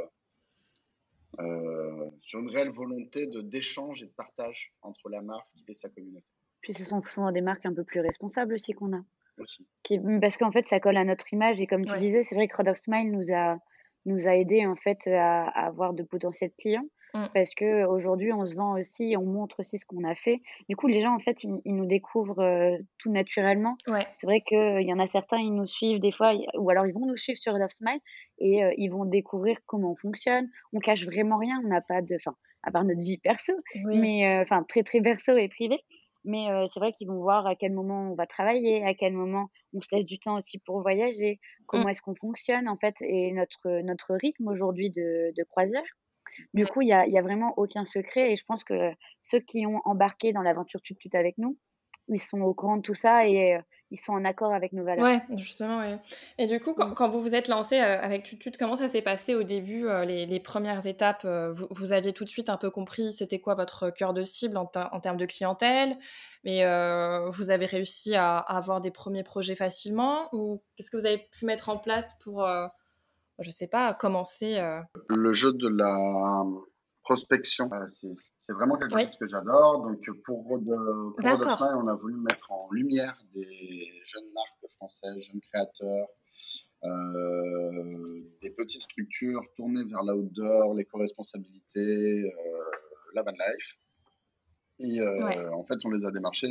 [1.41, 5.89] euh, sur une réelle volonté de d'échange et de partage entre la marque et sa
[5.89, 6.25] communauté
[6.61, 9.03] puis, ce sont souvent des marques un peu plus responsables aussi qu'on a.
[9.39, 9.69] aussi.
[9.83, 11.61] Qui, parce qu'en fait, ça colle à notre image.
[11.61, 11.99] Et comme tu Ouais.
[11.99, 13.59] disais, c'est vrai que Road of Smile nous a,
[14.07, 16.89] nous a aidé en fait à, à avoir de potentiels clients.
[17.15, 17.27] Mm.
[17.33, 20.43] Parce que aujourd'hui, on se vend aussi, on montre aussi ce qu'on a fait.
[20.69, 23.77] Du coup, les gens, en fait, ils, ils nous découvrent euh, tout naturellement.
[23.87, 24.07] Ouais.
[24.17, 26.93] C'est vrai qu'il y en a certains, ils nous suivent des fois, ou alors ils
[26.93, 28.01] vont nous suivre sur Love Smile
[28.39, 30.51] et euh, ils vont découvrir comment on fonctionne.
[30.73, 33.53] On cache vraiment rien, on n'a pas de, enfin, à part notre vie perso,
[33.85, 33.99] Oui.
[33.99, 35.79] mais euh, enfin très très perso et privé.
[36.27, 39.51] Mais c'est vrai qu'ils vont voir à quel moment on va travailler, à quel moment
[39.75, 41.89] on se laisse du temps aussi pour voyager, comment mmh.
[41.91, 45.85] est-ce qu'on fonctionne en fait et notre, notre rythme aujourd'hui de, de croisière.
[46.53, 49.41] Du coup, il y a, y a, vraiment aucun secret et je pense que ceux
[49.41, 51.59] qui ont embarqué dans l'aventure Tut Tut avec nous,
[52.09, 53.59] ils sont au courant de tout ça et
[53.91, 55.05] ils sont en accord avec nos valeurs.
[55.05, 55.79] Ouais, justement.
[55.79, 55.99] Ouais.
[56.39, 59.35] Et du coup, quand, vous vous êtes lancé euh, avec Tutut, comment ça s'est passé
[59.35, 62.71] au début, euh, les, premières étapes euh, vous, vous, aviez tout de suite un peu
[62.71, 65.97] compris c'était quoi votre cœur de cible en, en termes de clientèle,
[66.45, 66.65] mais
[67.31, 71.19] vous avez réussi à, à, avoir des premiers projets facilement ou qu'est-ce que vous avez
[71.19, 72.47] pu mettre en place pour,
[73.39, 74.61] je sais pas, commencer
[75.09, 76.45] Le jeu de la
[77.05, 77.71] prospection.
[77.73, 77.85] Euh,
[78.37, 79.83] c'est vraiment quelque chose que j'adore.
[79.83, 86.09] Donc, pour Road, on a voulu mettre en lumière des jeunes marques françaises, jeunes créateurs,
[86.85, 92.31] euh, des petites structures tournées vers l'outdoor, l'éco-responsabilité, euh,
[93.15, 93.77] la van life.
[94.81, 95.01] Et
[95.53, 96.49] en fait, on les a démarchés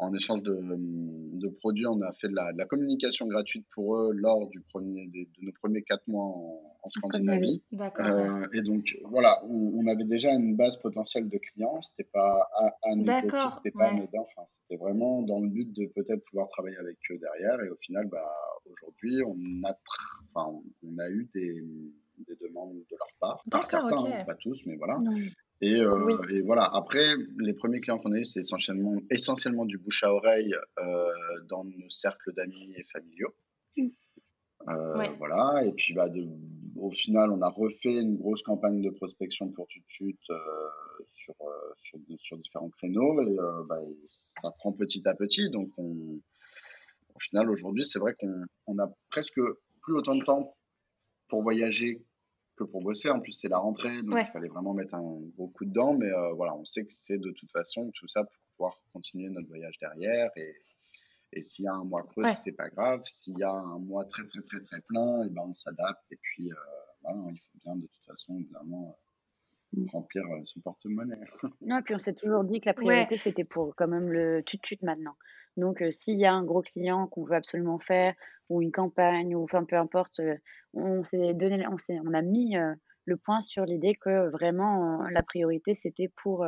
[0.00, 4.60] en échange de, produits, on a fait de la, communication gratuite pour eux lors du
[4.60, 7.62] premier, de nos premiers quatre mois en, Scandinavie.
[7.74, 11.80] Euh, et donc, voilà, on, avait déjà une base potentielle de clients.
[11.82, 12.48] C'était pas
[12.82, 14.20] anecdotique, c'était pas anodin.
[14.20, 17.60] Enfin, c'était vraiment dans le but de peut-être pouvoir travailler avec eux derrière.
[17.62, 18.30] Et au final, bah,
[18.64, 19.76] aujourd'hui, on a,
[20.32, 21.62] enfin, on a eu des,
[22.26, 23.42] des demandes de leur part.
[23.50, 24.98] Par certains, hein, pas tous, mais voilà.
[25.62, 30.02] Euh, et, voilà, après, les premiers clients qu'on a eu, c'est essentiellement, essentiellement du bouche
[30.04, 31.06] à oreille euh,
[31.48, 33.34] dans nos cercles d'amis et familiaux.
[33.76, 33.88] Mmh.
[34.68, 36.08] Euh, voilà, et puis bah,
[36.76, 40.20] au final, on a refait une grosse campagne de prospection pour tout de suite
[41.14, 41.34] sur,
[41.78, 43.36] sur, sur, différents créneaux et
[43.66, 45.48] bah, ça prend petit à petit.
[45.48, 46.20] Donc, on,
[47.14, 49.40] au final, aujourd'hui, c'est vrai qu'on on a presque
[49.82, 50.54] plus autant de temps
[51.28, 52.02] pour voyager
[52.64, 53.10] pour bosser.
[53.10, 55.94] En plus, c'est la rentrée, donc il fallait vraiment mettre un gros coup dedans.
[55.94, 59.28] Mais euh, voilà, on sait que c'est de toute façon tout ça pour pouvoir continuer
[59.30, 60.30] notre voyage derrière.
[60.36, 60.54] Et,
[61.32, 63.02] et s'il y a un mois creux, c'est pas grave.
[63.04, 66.02] S'il y a un mois très, très, très, très plein, et eh ben, on s'adapte.
[66.10, 66.56] Et puis, euh,
[67.02, 68.96] voilà, il faut bien de toute façon, évidemment,
[69.76, 69.90] euh, mm.
[69.92, 71.20] remplir son porte-monnaie.
[71.62, 74.42] non, et puis on s'est toujours dit que la priorité, c'était pour quand même le
[74.44, 75.16] tut-tut maintenant.
[75.56, 78.14] Donc, s'il y a un gros client qu'on veut absolument faire,
[78.50, 80.20] ou une campagne, ou enfin peu importe,
[80.74, 82.56] on s'est donné, on, on a mis
[83.06, 86.44] le point sur l'idée que vraiment la priorité c'était pour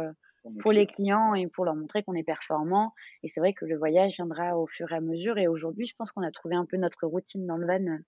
[0.60, 2.92] pour les clients et pour leur montrer qu'on est performant.
[3.22, 5.38] Et c'est vrai que le voyage viendra au fur et à mesure.
[5.38, 7.98] Et aujourd'hui, je pense qu'on a trouvé un peu notre routine dans le van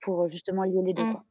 [0.00, 1.04] pour justement lier les deux.
[1.04, 1.22] Mmh.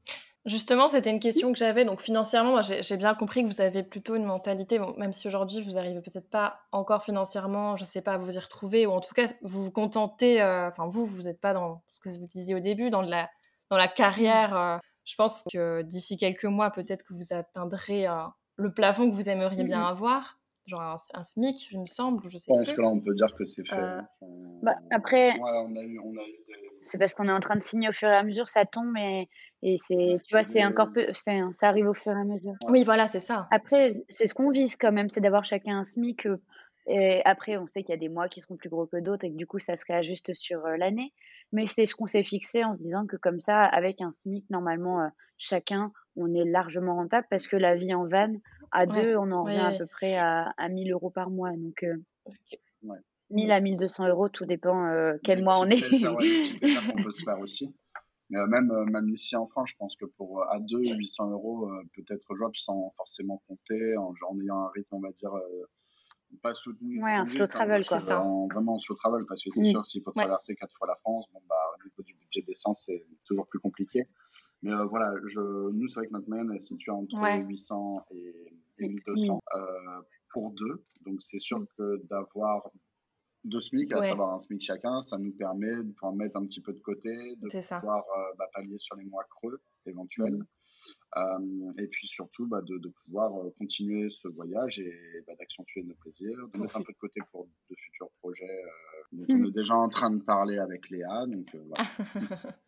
[0.48, 1.84] Justement, c'était une question que j'avais.
[1.84, 5.72] Donc financièrement, j'ai bien compris que vous avez plutôt une mentalité, même si aujourd'hui vous
[5.72, 9.02] n'arrivez peut-être pas encore financièrement, je ne sais pas, à vous y retrouver, ou en
[9.02, 12.28] tout cas vous vous contentez, euh, enfin vous, vous n'êtes pas dans ce que vous
[12.28, 13.30] disiez au début, dans la,
[13.70, 14.58] dans la carrière.
[14.58, 18.14] Euh, je pense que d'ici quelques mois, peut-être que vous atteindrez euh,
[18.56, 19.92] le plafond que vous aimeriez bien mm-hmm.
[19.92, 20.37] avoir
[20.68, 23.34] genre un, SMIC, il me semble, je sais je pense que là, on peut dire
[23.36, 23.76] que c'est fait.
[24.62, 26.48] Bah, après, on a eu, on a eu
[26.88, 28.96] c'est parce qu'on est en train de signer au fur et à mesure, ça tombe
[28.98, 29.30] et,
[29.62, 32.54] et c'est, tu vois, c'est encore peu, ça arrive au fur et à mesure.
[32.70, 33.48] Oui, voilà, c'est ça.
[33.52, 36.26] Après, c'est ce qu'on vise quand même, c'est d'avoir chacun un SMIC.
[36.26, 36.38] Euh,
[36.88, 39.26] et après, on sait qu'il y a des mois qui seront plus gros que d'autres
[39.26, 41.14] et que du coup, ça se réajuste sur euh, l'année.
[41.52, 44.50] Mais c'est ce qu'on s'est fixé en se disant que comme ça, avec un SMIC,
[44.50, 45.08] normalement, euh,
[45.38, 48.34] chacun, on est largement rentable parce que la vie en van,
[48.72, 51.52] à deux, on en revient à peu près à, à 1000 euros par mois.
[51.52, 51.86] Donc,
[53.30, 55.96] 1000 à 1200 euros, tout dépend euh, quel mois on est.
[55.98, 56.42] Ça, ouais,
[56.96, 57.76] on peut se faire aussi.
[58.30, 61.32] Mais euh, même, euh, même ici en France, je pense que pour à 2, 800
[61.32, 65.32] euros, peut-être jouable sans forcément compter, en, en, ayant un rythme, on va dire,
[66.42, 67.02] pas soutenu.
[67.04, 68.00] Ouais, un slow travel, quoi.
[68.00, 68.24] Ça.
[68.54, 69.72] vraiment un slow travel, parce que c'est mm.
[69.72, 72.84] sûr, s'il faut traverser quatre fois la France, bon, bah, au niveau du budget d'essence,
[72.86, 74.08] c'est toujours plus compliqué.
[74.64, 78.88] Mais voilà, je, nous, c'est vrai que notre moyenne est située entre 800 et, et
[78.88, 79.40] 1200
[80.32, 80.82] pour deux.
[81.06, 82.70] Donc, c'est sûr que d'avoir
[83.48, 86.62] deux SMIC, à savoir un SMIC chacun, ça nous permet de pouvoir mettre un petit
[86.62, 90.36] peu de côté, de pouvoir euh, bah, pallier sur les mois creux éventuels.
[90.36, 90.46] Mmh.
[91.18, 95.96] Euh, et puis surtout bah, de, pouvoir euh, continuer ce voyage et bah, d'accentuer nos
[95.96, 98.64] plaisirs, de mettre un peu de côté pour de futurs projets.
[99.12, 99.26] Mmh.
[99.30, 101.84] On est déjà en train de parler avec Léa, donc voilà.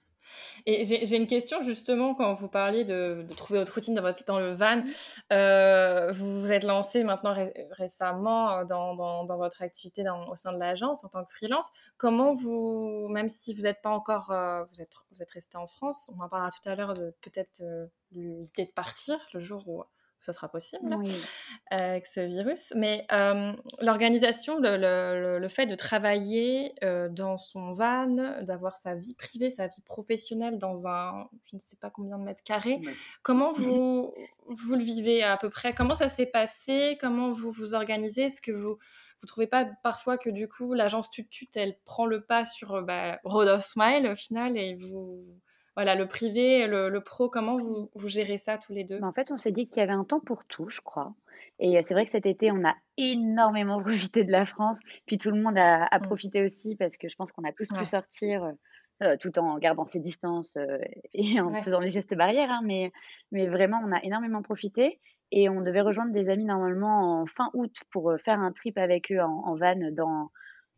[0.66, 4.40] Et j'ai une question justement quand vous parliez de, trouver votre routine dans, votre, dans
[4.40, 4.84] le van.
[5.32, 7.36] Euh, vous vous êtes lancé maintenant
[7.72, 11.68] récemment euh, dans, dans, votre activité au sein de l'agence en tant que freelance.
[11.98, 15.68] Comment vous, même si vous n'êtes pas encore, euh, vous êtes, vous êtes resté en
[15.68, 17.62] France, on en parlera tout à l'heure de peut-être
[18.12, 19.84] l'idée de partir le jour où
[20.22, 20.98] ce sera possible
[21.72, 22.74] avec ce virus.
[22.76, 23.06] Mais
[23.80, 26.74] l'organisation, le, fait de travailler
[27.12, 31.78] dans son van, d'avoir sa vie privée, sa vie professionnelle dans un, je ne sais
[31.78, 32.82] pas combien de mètres carrés,
[33.24, 34.14] comment vous,
[34.48, 35.74] vous le vivez à peu près?
[35.74, 36.98] Comment ça s'est passé?
[37.00, 38.24] Comment vous vous organisez?
[38.24, 38.78] Est-ce que vous
[39.22, 43.20] vous trouvez pas parfois que du coup l'agence Tutut elle prend le pas sur bah,
[43.26, 45.26] Road of Smile au final et vous
[45.80, 49.00] voilà, le privé, le, le pro, comment vous, vous, gérez ça tous les deux?
[49.00, 51.16] Bah, En fait, on s'est dit qu'il y avait un temps pour tout, je crois.
[51.58, 54.78] Et c'est vrai que cet été, on a énormément profité de la France.
[55.06, 56.02] Puis tout le monde a, a mmh.
[56.02, 58.52] profité aussi parce que je pense qu'on a tous pu sortir
[59.02, 60.80] euh, tout en gardant ses distances euh,
[61.14, 62.52] et en faisant les gestes barrières.
[62.52, 62.92] Hein, mais,
[63.32, 65.00] mais vraiment, on a énormément profité.
[65.32, 68.78] Et on devait rejoindre des amis normalement en fin août pour euh, faire un trip
[68.78, 70.30] avec eux en, en van dans,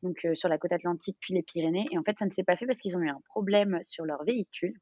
[0.03, 1.87] donc sur la côte atlantique puis les Pyrénées.
[1.89, 4.05] Et en fait, ça ne s'est pas fait parce qu'ils ont eu un problème sur
[4.05, 4.75] leur véhicule.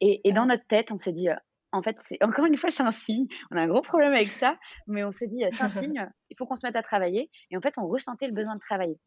[0.00, 1.28] Et, et dans notre tête, on s'est dit,
[1.72, 3.26] en fait, encore une fois, c'est un signe.
[3.50, 6.36] On a un gros problème avec ça, mais on s'est dit, c'est un signe, il
[6.36, 7.30] faut qu'on se mette à travailler.
[7.50, 8.98] Et en fait, on ressentait le besoin de travailler.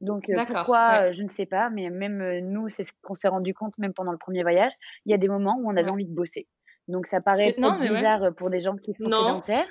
[0.00, 3.76] Donc, pourquoi, je ne sais pas, mais même nous, c'est ce qu'on s'est rendu compte,
[3.78, 4.72] même pendant le premier voyage,
[5.04, 6.46] il y a des moments où on avait envie de bosser.
[6.86, 9.66] Donc, ça paraît bizarre pour des gens qui sont sédentaires.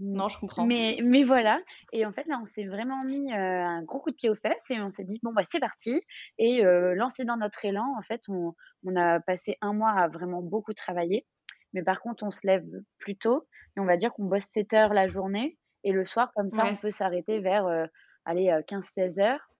[0.00, 0.64] Non, je comprends.
[0.64, 1.60] Mais, mais voilà.
[1.92, 4.34] Et en fait, là, on s'est vraiment mis euh, un gros coup de pied aux
[4.34, 6.02] fesses et on s'est dit, bon, bah, c'est parti.
[6.38, 8.54] Et euh, lancé dans notre élan, en fait, on,
[8.86, 11.26] on, a passé un mois à vraiment beaucoup travailler.
[11.74, 12.64] Mais par contre, on se lève
[12.98, 13.46] plus tôt
[13.76, 15.58] et on va dire qu'on bosse 7 heures la journée.
[15.84, 17.86] Et le soir, comme ça, on peut s'arrêter vers, euh,
[18.24, 19.50] allez, 15-16 heures.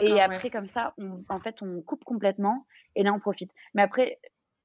[0.00, 2.66] Et après, comme ça, on, en fait, on coupe complètement
[2.96, 3.50] et là, on profite.
[3.74, 4.18] Mais après,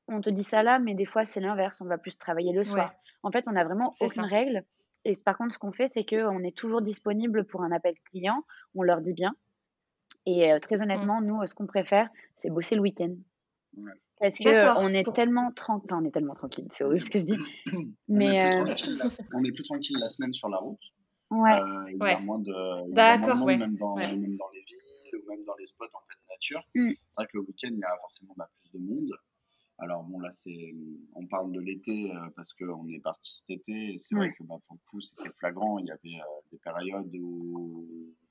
[0.07, 1.81] on te dit ça là, mais des fois, c'est l'inverse.
[1.81, 2.93] On va plus travailler le soir.
[3.23, 4.65] En fait, on n'a vraiment aucune règle.
[5.05, 8.43] Et par contre, ce qu'on fait, c'est qu'on est toujours disponible pour un appel client.
[8.73, 9.35] On leur dit bien.
[10.25, 10.81] Et euh, très mmh.
[10.81, 12.09] honnêtement, nous, ce qu'on préfère,
[12.41, 13.15] c'est bosser le week-end.
[14.19, 15.89] Parce que on est tellement tranquille.
[15.91, 16.67] Enfin, on est tellement tranquille.
[16.71, 17.37] C'est horrible ce que je dis.
[18.07, 20.81] Mais on est, plus euh, on est plus tranquille la semaine sur la route.
[21.29, 21.59] Ouais.
[21.59, 22.91] Euh, il y a moins de.
[22.93, 23.57] D'accord, ouais.
[23.57, 26.63] Même dans, même dans les villes ou même dans les spots en pleine nature.
[26.73, 26.93] Mmh.
[26.93, 29.11] C'est vrai que le week-end, il y a forcément bah, plus de monde.
[29.77, 30.73] Alors bon, là, c'est,
[31.13, 34.43] on parle de l'été euh, parce qu'on est parti cet été et c'est vrai que
[34.43, 35.79] bah, pour le coup, c'était flagrant.
[35.79, 37.85] Il y avait euh, des périodes où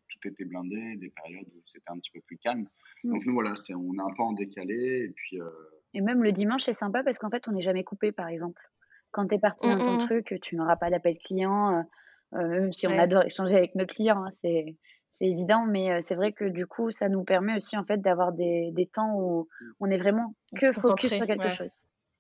[0.09, 2.66] tout était blindé, des périodes où c'était un petit peu plus calme.
[3.03, 3.12] Mm.
[3.12, 5.40] Donc nous, voilà, c'est, on est un peu en décalé et puis.
[5.40, 5.51] Euh,
[5.92, 8.62] et même le dimanche, c'est sympa parce qu'en fait, on n'est jamais coupé, par exemple.
[9.11, 11.84] Quand tu es parti dans ton mm, mm, truc, tu n'auras pas d'appel client.
[12.32, 14.76] même si on adore échanger avec nos clients, hein, c'est
[15.16, 18.32] c'est évident, mais c'est vrai que du coup, ça nous permet aussi en fait d'avoir
[18.32, 19.48] des, des temps où
[19.80, 21.70] on est vraiment que focus sur quelque chose.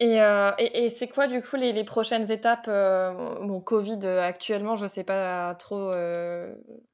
[0.00, 0.18] Et,
[0.58, 5.04] et, c'est quoi du coup les, les prochaines étapes Bon, Covid actuellement, je ne sais
[5.04, 5.92] pas trop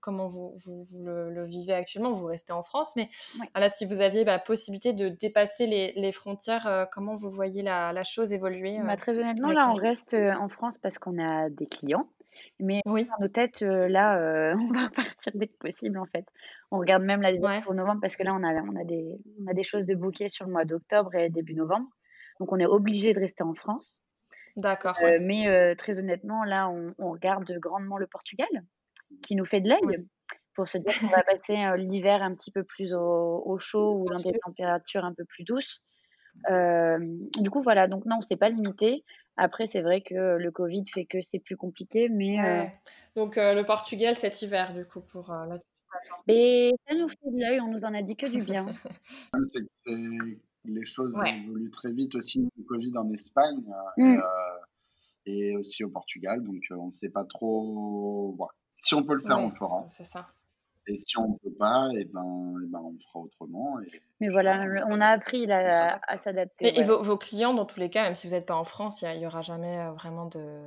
[0.00, 3.08] comment vous, vous, le, vivez actuellement, vous restez en France, mais
[3.54, 7.62] voilà, si vous aviez la bah, possibilité de dépasser les, les frontières, comment vous voyez
[7.62, 11.48] la, la chose évoluer bah, Très honnêtement, là, on reste en France parce qu'on a
[11.48, 12.06] des clients.
[12.60, 13.06] Mais oui.
[13.06, 16.26] dans nos têtes, euh, là, euh, on va partir dès que possible, en fait.
[16.70, 19.18] On regarde même la date pour novembre parce que là, on a, on, a des,
[19.40, 21.88] on a des choses de bouquet sur le mois d'octobre et début novembre.
[22.38, 23.92] Donc, on est obligé de rester en France.
[24.56, 24.96] D'accord.
[25.02, 28.48] Euh, mais très honnêtement, là, on, on, regarde grandement le Portugal,
[29.22, 30.06] qui nous fait de l'œil,
[30.54, 34.08] pour se dire qu'on va passer l'hiver un petit peu plus au, au chaud ou
[34.08, 35.82] dans des températures un peu plus douces.
[36.48, 39.04] du coup, voilà, donc non, on s'est pas limité.
[39.42, 42.38] Après, c'est vrai que le Covid fait que c'est plus compliqué, mais.
[42.44, 42.66] Euh,
[43.16, 45.58] Donc, euh, le Portugal cet hiver, du coup, pour euh, la.
[46.28, 48.66] Mais ça nous fait de l'œil, on nous en a dit que du bien.
[50.66, 54.20] les choses évoluent très vite aussi, le Covid en Espagne mmh.
[55.24, 56.44] et aussi au Portugal.
[56.44, 58.36] Donc, on ne sait pas trop.
[58.78, 59.86] Si on peut le faire, on le fera.
[59.88, 60.28] C'est ça.
[60.90, 63.78] Et si on ne peut pas, et eh ben, et eh ben, on fera autrement.
[64.18, 66.76] Mais voilà, on a appris à, s'adapter.
[66.78, 69.18] Et, vos, clients, dans tous les cas, même si vous n'êtes pas en France, il
[69.18, 70.58] n'y aura jamais euh, vraiment de,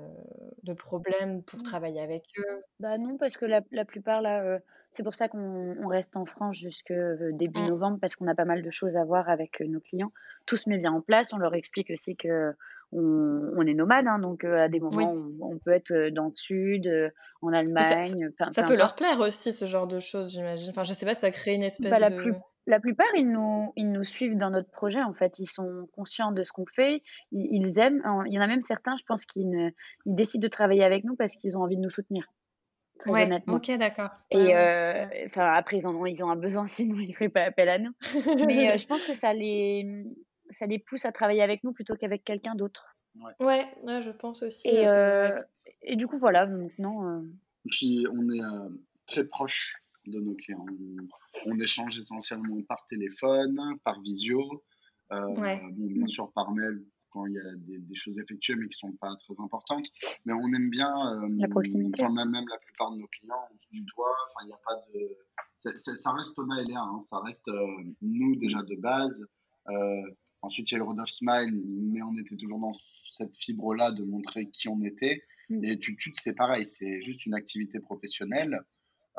[0.63, 1.63] de problème pour mmh.
[1.63, 2.63] travailler avec eux?
[2.79, 4.59] Bah non, parce que la, la plupart, là, euh,
[4.93, 7.69] c'est pour ça qu'on reste en France jusque euh, début mmh.
[7.69, 10.11] novembre, parce qu'on a pas mal de choses à voir avec nos clients.
[10.45, 11.33] Tout se met bien en place.
[11.33, 12.53] On leur explique aussi que
[12.95, 17.51] on, est nomade, hein, donc à des moments, on, peut être dans le sud, en
[17.51, 18.29] Allemagne.
[18.51, 20.69] Ça, peut leur plaire aussi, ce genre de choses, j'imagine.
[20.69, 22.35] Enfin, je sais pas, ça crée une espèce bah, la de...
[22.67, 25.39] la plupart, ils nous, ils nous suivent dans notre projet, en fait.
[25.39, 28.03] Ils sont conscients de ce qu'on fait, ils, aiment.
[28.27, 29.43] Il y en a même certains, je pense, qui
[30.05, 32.27] ils décident de travailler avec nous parce qu'ils ont envie de nous soutenir.
[32.99, 33.55] Très honnêtement.
[33.55, 34.11] ok, d'accord.
[34.31, 34.55] Et
[35.25, 37.69] enfin, après, ils, en ont, ils ont un besoin, sinon ils ne feraient pas appel
[37.69, 37.91] à nous.
[38.47, 40.05] Mais je pense que ça les,
[40.51, 42.95] ça les pousse à travailler avec nous plutôt qu'avec quelqu'un d'autre.
[43.39, 43.65] Ouais.
[43.83, 44.01] ouais.
[44.03, 44.69] je pense aussi.
[44.69, 45.41] Et, euh,
[45.81, 47.07] et du coup, voilà, maintenant.
[47.07, 47.21] Euh...
[47.69, 48.69] Puis on est euh,
[49.07, 49.75] très proche
[50.05, 50.65] de nos clients.
[51.45, 54.63] On, échange essentiellement par téléphone, par visio,
[55.11, 56.83] euh, bon, bien sûr par mail
[57.13, 59.85] quand il y a des, choses effectuées mais qui ne sont pas très importantes.
[60.25, 60.91] Mais on aime bien.
[61.37, 62.03] la proximité.
[62.03, 64.11] même, même la plupart de nos clients, on se tutoie.
[64.29, 65.77] Enfin, il n'y a pas de.
[65.77, 67.01] ça reste Thomas et Léa, hein.
[67.01, 67.49] ça reste
[68.01, 69.25] nous déjà de base.
[70.41, 71.53] ensuite, il y a eu Rodolphe Smile,
[71.91, 72.73] mais on était toujours dans
[73.13, 75.23] cette fibre-là de montrer qui on était.
[75.49, 75.63] Mm.
[75.63, 78.59] Et tu, c'est pareil, c'est juste une activité professionnelle,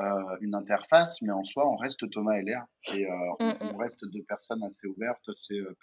[0.01, 2.68] euh, une interface, mais en soi, on reste Thomas et Léa.
[2.92, 3.57] Et euh, mm, mm.
[3.74, 5.74] on, reste deux personnes assez ouvertes, assez euh,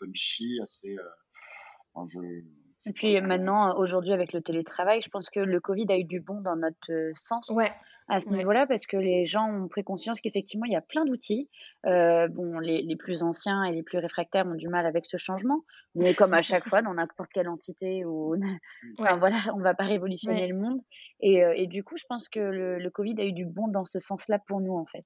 [2.86, 6.20] et puis maintenant, aujourd'hui, avec le télétravail, je pense que le Covid a eu du
[6.20, 7.50] bon dans notre sens.
[7.50, 7.72] Ouais
[8.12, 11.06] à ce niveau-là parce que les gens ont pris conscience qu'effectivement, il y a plein
[11.06, 11.50] d'outils.
[11.86, 15.16] Euh, bon, les, les, plus anciens et les plus réfractaires ont du mal avec ce
[15.16, 15.64] changement,
[15.96, 18.36] mais comme à chaque fois, dans n'importe quelle entité, ou
[19.00, 20.82] enfin, voilà, on ne va pas révolutionner le monde.
[21.22, 23.70] Et, euh, et, du coup, je pense que le, le, Covid a eu du bon
[23.70, 25.06] dans ce sens-là pour nous, en fait.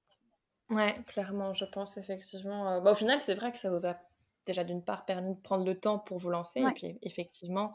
[0.71, 2.71] Ouais, clairement, je pense effectivement.
[2.71, 3.97] Euh, bah, au final, c'est vrai que ça vous a
[4.46, 7.74] déjà d'une part permis de prendre le temps pour vous lancer, et puis effectivement,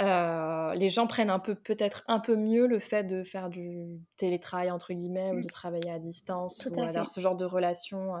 [0.00, 4.00] euh, les gens prennent un peu, peut-être un peu mieux le fait de faire du
[4.16, 5.42] télétravail entre guillemets ou mmh.
[5.42, 8.14] de travailler à distance ou d'avoir ce genre de relation.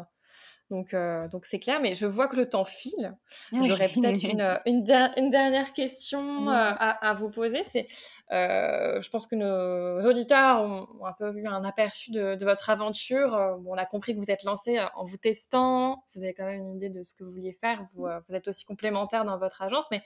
[0.70, 0.74] Euh.
[0.74, 3.16] Donc, euh, donc c'est clair, mais je vois que le temps file.
[3.52, 7.62] J'aurais peut-être une, une, dernière question à, vous poser.
[7.64, 7.86] C'est,
[8.30, 13.58] je pense que nos auditeurs ont, un peu eu un aperçu de, votre aventure.
[13.66, 16.04] on a compris que vous êtes lancé en vous testant.
[16.14, 17.86] Vous avez quand même une idée de ce que vous vouliez faire.
[17.94, 20.02] Vous, vous êtes aussi complémentaire dans votre agence, mais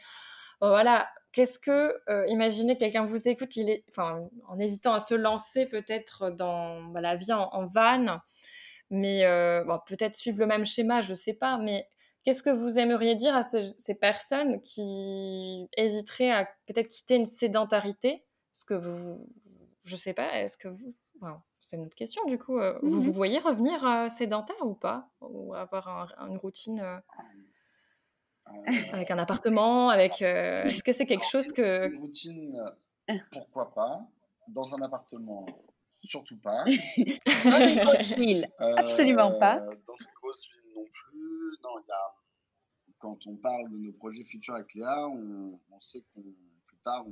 [0.60, 5.14] voilà, qu'est-ce que, euh, imaginez quelqu'un vous écoute, il est, enfin, en hésitant à se
[5.14, 8.20] lancer peut-être dans bah, la vie en, van,
[8.93, 11.88] mais euh, peut-être suivre le même schéma, je ne sais pas, mais
[12.22, 18.24] qu'est-ce que vous aimeriez dire à ces personnes qui hésiteraient à peut-être quitter une sédentarité?
[18.55, 19.26] Est-ce que vous,
[19.82, 20.95] je ne sais pas, est-ce que vous,
[21.59, 25.09] c'est une autre question du coup, euh, vous, mmh vous voyez revenir sédentaire ou pas?
[25.20, 27.03] Ou avoir une routine
[28.93, 30.22] avec un appartement, avec.
[30.22, 31.88] Euh, est-ce que c'est quelque chose que.
[31.88, 32.74] Une routine,
[33.30, 34.07] pourquoi pas.
[34.49, 35.47] Dans un appartement,
[36.03, 36.64] surtout pas.
[37.44, 39.59] Euh, absolument pas.
[39.59, 41.59] Dans une grosse ville non plus.
[41.64, 42.14] Non, il y a.
[43.00, 46.22] Quand on parle de nos projets futurs avec Léa, on, sait qu'on
[46.66, 47.05] plus tard,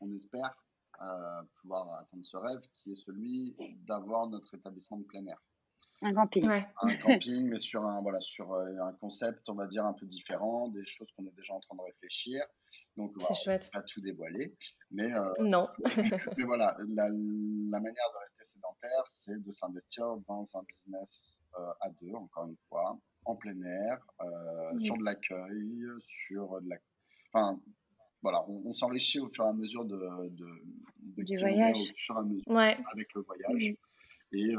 [0.00, 0.56] on, espère
[1.02, 3.54] euh, pouvoir atteindre ce rêve qui est celui
[3.86, 5.42] d'avoir notre établissement de plein air.
[6.02, 6.46] Un camping.
[6.46, 6.62] Un
[7.02, 10.68] camping, mais sur un, voilà, sur euh, un concept, on va dire, un peu différent,
[10.68, 12.44] des choses qu'on est déjà en train de réfléchir.
[12.96, 13.70] Donc, voilà, chouette.
[13.72, 14.54] pas tout dévoiler.
[14.90, 15.68] Mais, euh, non.
[16.36, 21.70] mais voilà, la, la, manière de rester sédentaire, c'est de s'investir dans un business euh,
[21.80, 23.98] à deux, encore une fois, en plein air,
[24.82, 26.76] sur de l'accueil, sur de la.
[27.32, 27.58] Enfin,
[28.22, 30.46] voilà, on, s'enrichit au fur et à mesure de, de,
[31.16, 31.76] de du voyage.
[31.76, 33.74] au fur et à mesure avec le voyage.
[34.32, 34.54] Et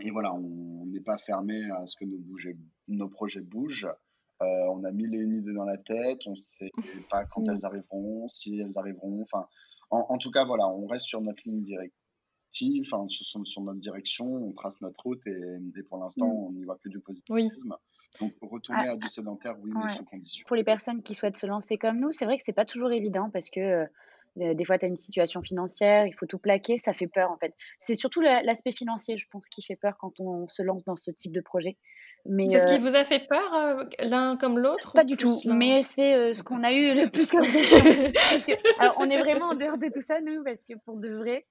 [0.00, 2.18] et voilà, on n'est pas fermé à ce que nos,
[2.88, 3.88] nos projets bougent.
[4.42, 6.70] Euh, on a mille et une idées dans la tête, on ne sait
[7.10, 9.22] pas quand elles arriveront, si elles arriveront.
[9.22, 9.46] Enfin,
[9.90, 14.26] en, tout cas, voilà, on reste sur notre ligne directive, enfin, sur, sur, notre direction,
[14.26, 16.46] on trace notre route et, pour l'instant, mm.
[16.46, 17.76] on n'y voit que du positivisme.
[18.20, 20.44] Donc, retourner ah, à du sédentaire, oui, mais sous condition.
[20.46, 22.92] Pour les personnes qui souhaitent se lancer comme nous, c'est vrai que c'est pas toujours
[22.92, 23.86] évident parce que euh,
[24.36, 27.36] des fois, tu as une situation financière, il faut tout plaquer, ça fait peur en
[27.36, 27.54] fait.
[27.80, 31.10] C'est surtout l'aspect financier, je pense, qui fait peur quand on se lance dans ce
[31.10, 31.76] type de projet.
[32.26, 35.82] C'est ce qui vous a fait peur, euh, l'un comme l'autre Pas du tout, mais
[35.82, 37.40] c'est euh, ce qu'on a eu le plus comme
[38.78, 41.46] alors, on est vraiment en dehors de tout ça, nous, parce que pour de vrai,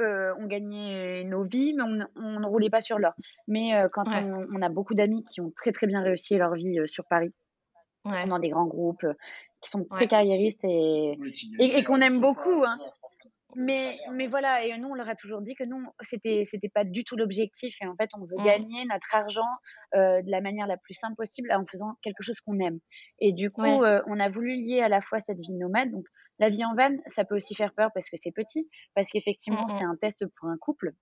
[0.00, 1.82] euh, on gagnait nos vies, mais
[2.16, 3.14] on, ne roulait pas sur l'or.
[3.48, 7.04] Mais quand on, a beaucoup d'amis qui ont très très bien réussi leur vie sur
[7.06, 7.32] Paris,
[8.04, 9.06] dans des grands groupes,
[9.62, 11.16] qui sont très carriéristes et,
[11.58, 12.64] et, qu'on aime beaucoup.
[12.66, 12.78] Hein.
[13.54, 16.84] Mais, mais voilà, et nous, on leur a toujours dit que nous, c'était, c'était pas
[16.84, 17.76] du tout l'objectif.
[17.82, 18.44] Et en fait, on veut mmh.
[18.44, 19.48] gagner notre argent
[19.94, 22.78] euh, de la manière la plus simple possible en faisant quelque chose qu'on aime.
[23.18, 25.90] Et du coup, euh, on a voulu lier à la fois cette vie nomade.
[25.90, 26.04] Donc,
[26.38, 29.62] la vie en van, ça peut aussi faire peur parce que c'est petit, parce qu'effectivement,
[29.62, 29.76] mmh, mmh.
[29.78, 30.92] c'est un test pour un couple.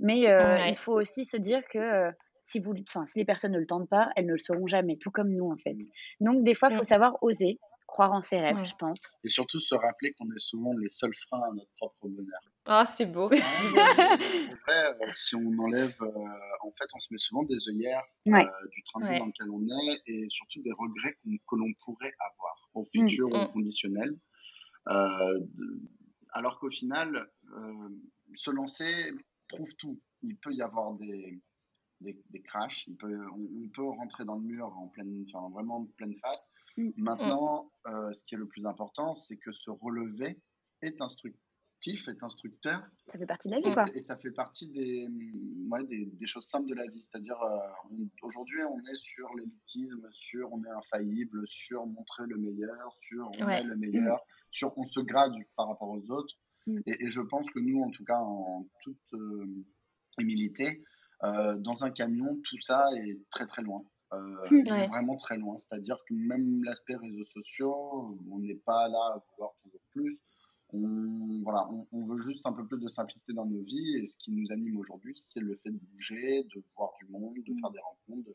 [0.00, 2.10] Mais euh, il faut aussi se dire que
[2.44, 5.10] si, vous, si les personnes ne le tentent pas, elles ne le sauront jamais, tout
[5.10, 5.76] comme nous, en fait.
[6.20, 7.58] Donc, des fois, il faut savoir oser
[7.88, 9.00] croire en ses rêves, je pense.
[9.24, 12.40] Et surtout se rappeler qu'on est souvent les seuls freins à notre propre bonheur.
[12.66, 13.28] Ah, c'est beau.
[13.28, 18.44] vrai, euh, si on enlève, euh, en fait, on se met souvent des œillères euh,
[18.70, 22.12] du train de vie dans lequel on est et surtout des regrets que l'on pourrait
[22.20, 23.52] avoir au mmh, futur, au mmh.
[23.52, 24.14] conditionnel.
[24.86, 27.26] alors qu'au final,
[28.36, 29.12] se lancer
[29.48, 29.98] prouve tout.
[30.22, 31.40] Il peut y avoir des,
[32.00, 32.86] des, des crashs.
[32.86, 36.52] Il peut, on, peut rentrer dans le mur en pleine, enfin, vraiment pleine face.
[36.76, 36.90] Mm.
[36.96, 40.40] Maintenant, euh, ce qui est le plus important, c'est que se relever
[40.82, 40.96] est
[41.80, 42.82] kiff être instructeur.
[43.06, 43.84] Ça fait partie de la vie, quoi.
[43.94, 45.08] Et ça fait partie des,
[45.70, 47.02] ouais, des, des, choses simples de la vie.
[47.02, 52.96] C'est-à-dire, euh, aujourd'hui, on est sur l'élitisme, sur on est infaillible, sur montrer le meilleur,
[53.00, 54.20] sur on est le meilleur,
[54.50, 56.34] sur on se grade par rapport aux autres.
[56.66, 56.80] Mm.
[56.86, 59.64] Et, je pense que nous, en tout cas, en toute euh,
[60.18, 60.82] humilité,
[61.22, 63.84] dans un camion, tout ça est très très loin.
[64.10, 65.56] Vraiment très loin.
[65.58, 70.18] C'est-à-dire que même l'aspect réseaux sociaux, on n'est pas là à vouloir toujours plus
[70.72, 74.16] on, voilà, on, veut juste un peu plus de simplicité dans nos vies et ce
[74.16, 77.70] qui nous anime aujourd'hui, c'est le fait de bouger, de voir du monde, de faire
[77.70, 78.30] des rencontres.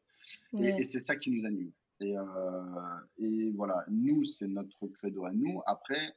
[0.60, 1.72] Et, c'est ça qui nous anime.
[2.00, 5.62] Et, euh, et voilà, nous, c'est notre credo à nous.
[5.66, 6.16] Après,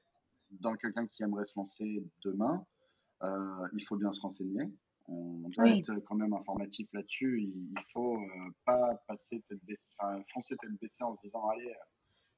[0.51, 2.65] dans quelqu'un qui aimerait se lancer demain,
[3.23, 4.71] euh, il faut bien se renseigner.
[5.09, 7.43] On doit être quand même informatif là-dessus.
[7.43, 9.95] Il, ne faut euh, pas passer tête baissée,
[10.33, 11.73] foncer tête baissée en se disant allez,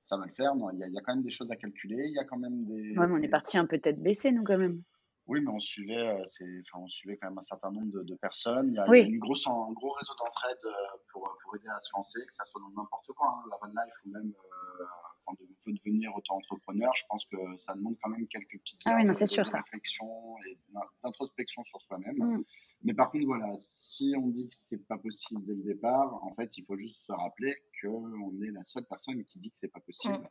[0.03, 0.55] ça va le faire.
[0.55, 1.97] Non, il y, a quand même des choses à calculer.
[1.97, 2.97] Il y a quand même des.
[2.97, 4.83] Ouais, mais on est parti un peu tête baissée, nous, quand même.
[5.29, 8.69] Oui, mais on suivait, euh, enfin, on suivait quand même un certain nombre de, personnes.
[8.69, 10.71] Il y a, une grosse, un gros réseau d'entraide euh,
[11.13, 13.69] pour, pour aider à se lancer, que ça soit dans n'importe quoi, hein, la van
[13.69, 14.85] life ou même euh,
[15.29, 16.91] quand on veut devenir auto-entrepreneur.
[16.97, 20.37] Je pense que ça demande quand même quelques petites ah oui, non, de, sûr, réflexion
[20.49, 20.59] et
[21.03, 22.17] d'introspection sur soi-même.
[22.17, 22.45] Mm.
[22.85, 26.35] Mais par contre, voilà, si on dit que c'est pas possible dès le départ, en
[26.35, 29.73] fait, il faut juste se rappeler qu'on est la seule personne qui dit que c'est
[29.73, 30.15] pas possible.
[30.15, 30.29] Mm.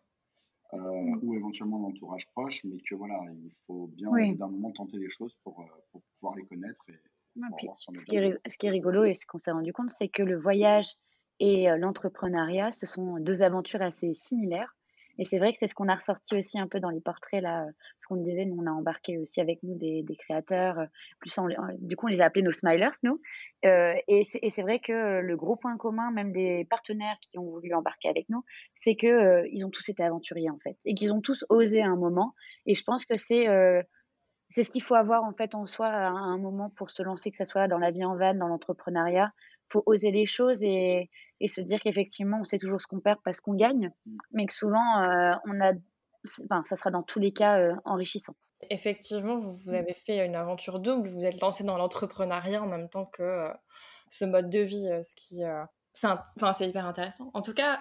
[0.74, 1.20] Euh, mm.
[1.22, 5.38] ou éventuellement l'entourage proche, mais que voilà, il faut bien d'un moment tenter les choses
[5.44, 6.82] pour, euh, pour, pouvoir les connaître.
[6.90, 7.00] Et,
[7.36, 10.24] ce, qui est, ce, qui est, rigolo et ce qu'on s'est rendu compte, c'est que
[10.24, 10.98] le voyage
[11.40, 14.76] et euh, l'entrepreneuriat, ce sont deux aventures assez similaires.
[15.18, 17.42] Et c'est vrai que c'est ce qu'on a ressorti aussi un peu dans les portraits,
[17.42, 17.66] là,
[18.00, 20.86] ce qu'on disait, nous, on a embarqué aussi avec nous des, créateurs,
[21.20, 21.38] plus
[21.80, 23.22] du coup, on les a appelés nos smilers, nous.
[23.66, 27.74] Euh, et c'est vrai que le gros point commun, même des partenaires qui ont voulu
[27.74, 28.44] embarquer avec nous,
[28.74, 31.82] c'est qu'ils euh, ils ont tous été aventuriers, en fait, et qu'ils ont tous osé
[31.82, 32.34] à un moment.
[32.66, 33.48] Et je pense que c'est...
[33.48, 33.82] Euh,
[34.52, 37.32] c'est ce qu'il faut avoir en fait en soi à un moment pour se lancer,
[37.32, 39.34] que ce soit dans la vie en van, dans l'entrepreneuriat.
[39.70, 41.10] Il faut oser les choses et,
[41.40, 43.92] et se dire qu'effectivement, on sait toujours ce qu'on perd parce qu'on gagne,
[44.32, 45.74] mais que souvent, euh, on a,
[46.46, 48.36] enfin, ça sera dans tous les cas euh, enrichissant.
[48.70, 49.76] Effectivement, vous, vous, mmh.
[49.76, 53.54] avez fait une aventure double, vous êtes lancé dans l'entrepreneuriat en même temps que euh,
[54.10, 55.42] ce mode de vie, ce qui,
[55.94, 57.30] c'est, enfin, c'est hyper intéressant.
[57.34, 57.80] En tout cas,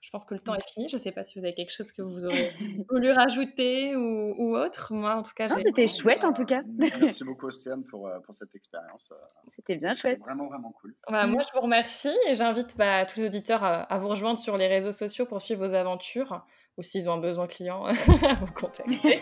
[0.00, 0.88] je pense que le temps est fini.
[0.88, 2.52] Je ne sais pas si vous avez quelque chose que vous aurez
[2.90, 4.92] voulu rajouter ou, ou, autre.
[4.92, 6.60] Moi, en tout cas, c'était chouette en tout cas.
[7.00, 9.10] Merci beaucoup, Océane, pour, euh, pour cette expérience.
[9.12, 9.16] Euh,
[9.56, 10.20] c'était bien chouette.
[10.20, 10.94] vraiment, vraiment cool.
[11.10, 14.56] Bah, moi, je vous remercie et j'invite bah, tous les auditeurs à, vous rejoindre sur
[14.56, 16.44] les réseaux sociaux pour suivre vos aventures
[16.78, 17.92] ou s'ils ont un besoin client, à
[18.40, 19.00] vous contacter.
[19.02, 19.18] oui,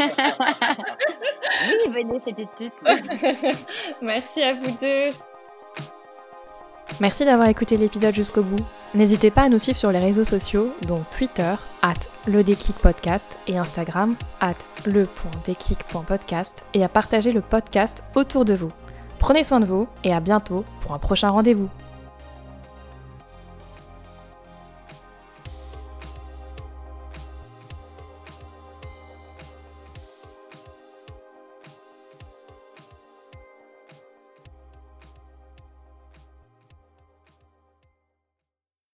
[1.93, 2.73] venez, c'était tout.
[4.03, 5.11] Merci à vous deux.
[7.01, 8.65] Merci d'avoir écouté l'épisode jusqu'au bout.
[8.95, 11.95] N'hésitez pas à nous suivre sur les réseaux sociaux, dont Twitter, at
[12.27, 12.45] le
[13.47, 14.55] et Instagram, at
[14.87, 18.71] le.déclic.podcast et à partager le podcast autour de vous.
[19.19, 21.69] Prenez soin de vous et à bientôt pour un prochain rendez-vous.